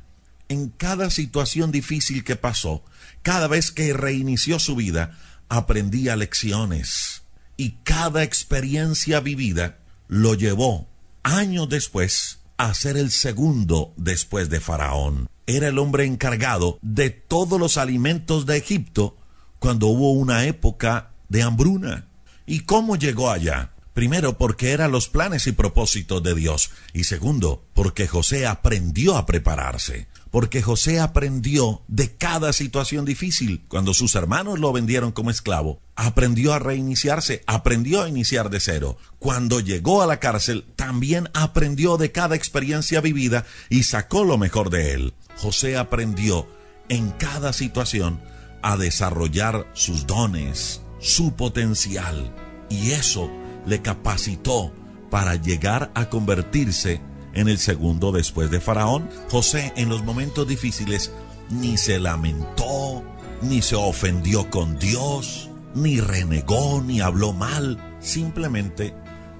En 0.50 0.70
cada 0.70 1.10
situación 1.10 1.72
difícil 1.72 2.24
que 2.24 2.36
pasó, 2.36 2.84
cada 3.22 3.48
vez 3.48 3.72
que 3.72 3.94
reinició 3.94 4.60
su 4.60 4.76
vida, 4.76 5.18
aprendía 5.50 6.16
lecciones 6.16 7.24
y 7.58 7.72
cada 7.84 8.24
experiencia 8.24 9.20
vivida 9.20 9.80
lo 10.08 10.34
llevó 10.34 10.88
años 11.24 11.70
después 11.70 12.40
a 12.58 12.74
ser 12.74 12.98
el 12.98 13.12
segundo 13.12 13.94
después 13.98 14.50
de 14.50 14.60
Faraón. 14.60 15.28
Era 15.48 15.68
el 15.68 15.80
hombre 15.80 16.06
encargado 16.06 16.80
de 16.82 17.10
todos 17.10 17.60
los 17.60 17.78
alimentos 17.78 18.46
de 18.46 18.58
Egipto 18.58 19.18
cuando 19.60 19.88
hubo 19.88 20.12
una 20.12 20.46
época 20.46 21.12
de 21.30 21.42
hambruna. 21.42 22.08
¿Y 22.46 22.62
cómo 22.62 22.96
llegó 22.96 23.32
allá? 23.32 23.72
Primero, 23.94 24.38
porque 24.38 24.72
eran 24.72 24.92
los 24.92 25.08
planes 25.08 25.46
y 25.48 25.52
propósitos 25.52 26.24
de 26.24 26.34
Dios. 26.36 26.72
Y 26.94 27.04
segundo, 27.04 27.64
porque 27.74 28.08
José 28.08 28.48
aprendió 28.48 29.16
a 29.18 29.26
prepararse. 29.26 30.08
Porque 30.34 30.64
José 30.64 31.00
aprendió 31.00 31.84
de 31.88 32.18
cada 32.18 32.54
situación 32.54 33.06
difícil. 33.06 33.64
Cuando 33.68 33.94
sus 33.94 34.16
hermanos 34.16 34.58
lo 34.58 34.74
vendieron 34.74 35.12
como 35.12 35.30
esclavo, 35.30 35.80
aprendió 35.96 36.54
a 36.54 36.60
reiniciarse, 36.60 37.44
aprendió 37.46 38.02
a 38.02 38.10
iniciar 38.10 38.50
de 38.50 38.60
cero. 38.60 38.98
Cuando 39.20 39.60
llegó 39.60 40.02
a 40.02 40.08
la 40.08 40.20
cárcel, 40.20 40.66
también 40.76 41.30
aprendió 41.36 41.98
de 41.98 42.12
cada 42.12 42.36
experiencia 42.36 43.00
vivida 43.00 43.46
y 43.70 43.84
sacó 43.84 44.24
lo 44.24 44.40
mejor 44.40 44.72
de 44.72 44.94
él. 44.94 45.14
José 45.38 45.78
aprendió 45.78 46.48
en 46.90 47.12
cada 47.12 47.54
situación 47.54 48.20
a 48.64 48.76
desarrollar 48.76 49.70
sus 49.74 50.08
dones, 50.08 50.82
su 51.00 51.36
potencial. 51.36 52.34
Y 52.72 52.94
eso 52.94 53.30
le 53.68 53.84
capacitó 53.84 54.74
para 55.12 55.36
llegar 55.36 55.92
a 55.94 56.10
convertirse 56.10 56.94
en 56.94 57.13
el 57.34 57.58
segundo 57.58 58.12
después 58.12 58.52
de 58.52 58.62
Faraón. 58.62 59.10
José 59.30 59.74
en 59.76 59.90
los 59.90 60.04
momentos 60.04 60.48
difíciles 60.48 61.12
ni 61.50 61.78
se 61.78 62.00
lamentó, 62.00 63.04
ni 63.42 63.62
se 63.62 63.76
ofendió 63.76 64.50
con 64.50 64.78
Dios, 64.80 65.50
ni 65.74 66.00
renegó, 66.00 66.82
ni 66.82 67.02
habló 67.02 67.34
mal. 67.34 67.98
Simplemente 68.00 68.94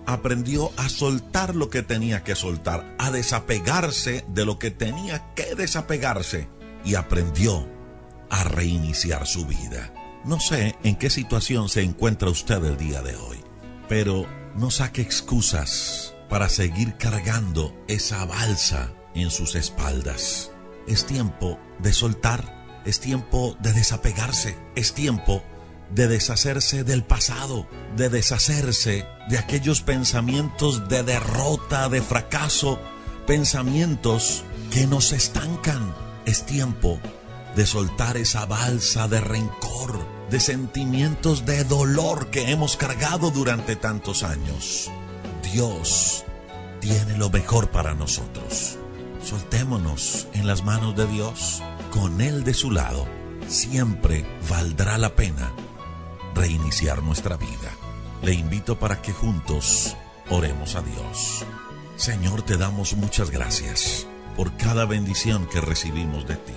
aprendió 0.06 0.72
a 0.78 0.90
soltar 0.90 1.56
lo 1.56 1.70
que 1.70 1.84
tenía 1.84 2.24
que 2.24 2.36
soltar, 2.36 2.96
a 2.98 3.12
desapegarse 3.12 4.26
de 4.28 4.46
lo 4.46 4.60
que 4.60 4.72
tenía 4.72 5.34
que 5.36 5.56
desapegarse 5.56 6.48
y 6.84 6.96
aprendió 6.96 7.68
a 8.30 8.44
reiniciar 8.44 9.28
su 9.28 9.46
vida. 9.46 9.94
No 10.26 10.40
sé 10.40 10.76
en 10.84 10.96
qué 10.96 11.10
situación 11.10 11.70
se 11.70 11.82
encuentra 11.82 12.30
usted 12.30 12.64
el 12.64 12.78
día 12.78 13.02
de 13.02 13.16
hoy, 13.16 13.38
pero 13.88 14.26
no 14.56 14.72
saque 14.72 15.02
excusas 15.02 16.13
para 16.34 16.50
seguir 16.50 16.98
cargando 16.98 17.76
esa 17.88 18.26
balsa 18.26 18.92
en 19.14 19.30
sus 19.30 19.54
espaldas. 19.54 20.50
Es 20.88 21.06
tiempo 21.06 21.60
de 21.78 21.94
soltar, 21.94 22.82
es 22.86 23.00
tiempo 23.00 23.56
de 23.60 23.72
desapegarse, 23.72 24.58
es 24.76 24.96
tiempo 24.96 25.44
de 25.92 26.08
deshacerse 26.08 26.84
del 26.84 27.04
pasado, 27.04 27.68
de 27.96 28.10
deshacerse 28.10 29.06
de 29.30 29.38
aquellos 29.38 29.82
pensamientos 29.82 30.90
de 30.90 31.04
derrota, 31.04 31.88
de 31.88 32.02
fracaso, 32.02 32.80
pensamientos 33.28 34.44
que 34.72 34.88
nos 34.88 35.12
estancan. 35.12 35.94
Es 36.26 36.48
tiempo 36.48 37.00
de 37.56 37.68
soltar 37.68 38.18
esa 38.18 38.48
balsa 38.48 39.08
de 39.08 39.22
rencor, 39.22 40.04
de 40.32 40.40
sentimientos 40.40 41.46
de 41.46 41.64
dolor 41.64 42.32
que 42.32 42.50
hemos 42.50 42.76
cargado 42.76 43.30
durante 43.30 43.76
tantos 43.76 44.24
años. 44.24 44.90
Dios 45.44 46.26
tiene 46.80 47.18
lo 47.18 47.30
mejor 47.30 47.70
para 47.70 47.94
nosotros. 47.94 48.78
Soltémonos 49.22 50.28
en 50.34 50.48
las 50.48 50.64
manos 50.64 50.96
de 50.96 51.06
Dios, 51.08 51.62
con 51.92 52.22
Él 52.22 52.44
de 52.44 52.54
su 52.54 52.72
lado. 52.72 53.08
Siempre 53.48 54.26
valdrá 54.50 54.98
la 54.98 55.16
pena 55.16 55.54
reiniciar 56.34 57.04
nuestra 57.04 57.38
vida. 57.38 57.72
Le 58.22 58.34
invito 58.34 58.80
para 58.80 59.02
que 59.02 59.12
juntos 59.12 59.96
oremos 60.30 60.76
a 60.76 60.82
Dios. 60.82 61.46
Señor, 61.96 62.42
te 62.42 62.58
damos 62.58 62.96
muchas 62.96 63.30
gracias 63.30 64.08
por 64.36 64.56
cada 64.58 64.86
bendición 64.86 65.48
que 65.48 65.62
recibimos 65.62 66.26
de 66.28 66.38
ti. 66.38 66.54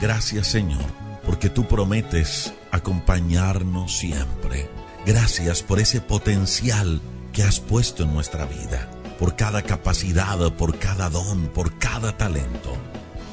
Gracias, 0.00 0.48
Señor, 0.48 0.84
porque 1.24 1.48
tú 1.48 1.66
prometes 1.66 2.52
acompañarnos 2.70 3.96
siempre. 3.96 4.68
Gracias 5.06 5.62
por 5.62 5.78
ese 5.78 6.00
potencial 6.00 7.00
que 7.36 7.42
has 7.42 7.60
puesto 7.60 8.02
en 8.02 8.14
nuestra 8.14 8.46
vida, 8.46 8.88
por 9.18 9.36
cada 9.36 9.60
capacidad, 9.60 10.38
por 10.54 10.78
cada 10.78 11.10
don, 11.10 11.48
por 11.48 11.76
cada 11.76 12.16
talento. 12.16 12.74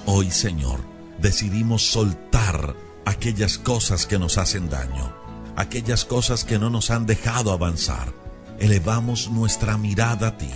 Hoy, 0.05 0.29
Señor, 0.29 0.81
decidimos 1.19 1.89
soltar 1.89 2.75
aquellas 3.05 3.57
cosas 3.57 4.05
que 4.05 4.19
nos 4.19 4.37
hacen 4.37 4.69
daño, 4.69 5.15
aquellas 5.55 6.03
cosas 6.03 6.43
que 6.43 6.59
no 6.59 6.69
nos 6.69 6.91
han 6.91 7.05
dejado 7.05 7.53
avanzar. 7.53 8.11
Elevamos 8.59 9.29
nuestra 9.29 9.77
mirada 9.77 10.27
a 10.27 10.37
ti 10.37 10.51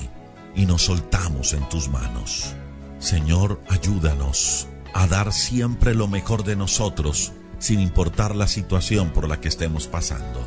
y 0.54 0.66
nos 0.66 0.82
soltamos 0.82 1.54
en 1.54 1.70
tus 1.70 1.88
manos. 1.88 2.54
Señor, 3.00 3.62
ayúdanos 3.70 4.68
a 4.94 5.08
dar 5.08 5.32
siempre 5.32 5.96
lo 5.96 6.10
mejor 6.10 6.44
de 6.44 6.58
nosotros, 6.58 7.32
sin 7.60 7.80
importar 7.80 8.36
la 8.36 8.48
situación 8.48 9.12
por 9.12 9.26
la 9.30 9.40
que 9.40 9.48
estemos 9.48 9.88
pasando. 9.88 10.46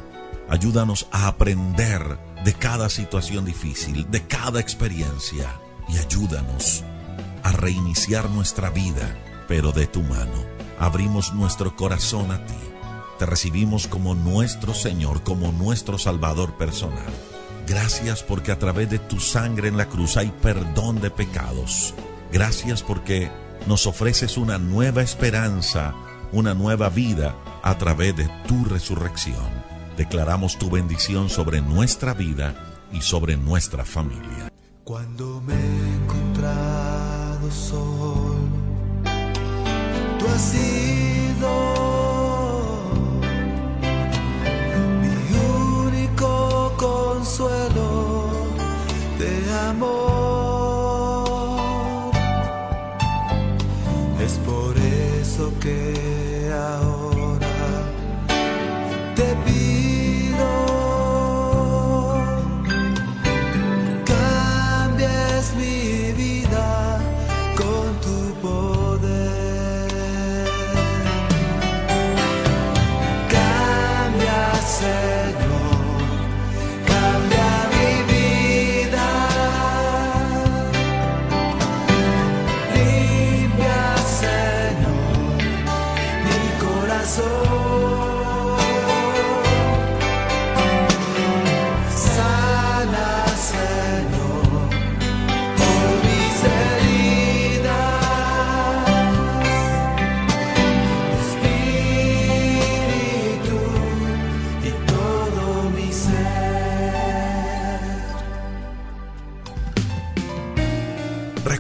Ayúdanos 0.51 1.07
a 1.13 1.29
aprender 1.29 2.19
de 2.45 2.55
cada 2.55 2.89
situación 2.89 3.45
difícil, 3.45 4.11
de 4.11 4.27
cada 4.27 4.61
experiencia, 4.61 5.61
y 5.89 5.99
ayúdanos 5.99 6.85
a 7.43 7.53
reiniciar 7.53 8.31
nuestra 8.31 8.71
vida, 8.71 9.17
pero 9.49 9.73
de 9.73 9.87
tu 9.87 10.03
mano. 10.03 10.45
Abrimos 10.79 11.35
nuestro 11.35 11.77
corazón 11.77 12.31
a 12.31 12.45
ti. 12.47 12.55
Te 13.19 13.27
recibimos 13.27 13.87
como 13.87 14.15
nuestro 14.15 14.73
Señor, 14.73 15.23
como 15.23 15.53
nuestro 15.53 15.99
Salvador 15.99 16.57
personal. 16.57 17.13
Gracias 17.67 18.23
porque 18.23 18.53
a 18.53 18.59
través 18.59 18.89
de 18.89 18.99
tu 18.99 19.21
sangre 19.21 19.69
en 19.69 19.77
la 19.77 19.87
cruz 19.87 20.17
hay 20.17 20.33
perdón 20.43 21.01
de 21.01 21.11
pecados. 21.11 21.95
Gracias 22.33 22.83
porque 22.83 23.31
nos 23.67 23.87
ofreces 23.87 24.39
una 24.39 24.59
nueva 24.59 25.03
esperanza, 25.03 25.95
una 26.33 26.55
nueva 26.55 26.89
vida 26.89 27.37
a 27.63 27.77
través 27.77 28.17
de 28.17 28.29
tu 28.47 28.65
resurrección. 28.65 29.60
Declaramos 30.01 30.57
tu 30.57 30.71
bendición 30.71 31.29
sobre 31.29 31.61
nuestra 31.61 32.15
vida 32.15 32.55
y 32.91 33.03
sobre 33.03 33.37
nuestra 33.37 33.85
familia. 33.85 34.51
Cuando 34.83 35.43
me 35.43 35.53
he 35.53 35.95
encontrado 35.95 37.51
solo, 37.51 38.39
tú 40.19 40.27
has 40.27 40.41
sido 40.41 41.51
mi 45.03 45.37
único 45.85 46.73
consuelo 46.79 48.31
de 49.19 49.53
amor. 49.69 50.20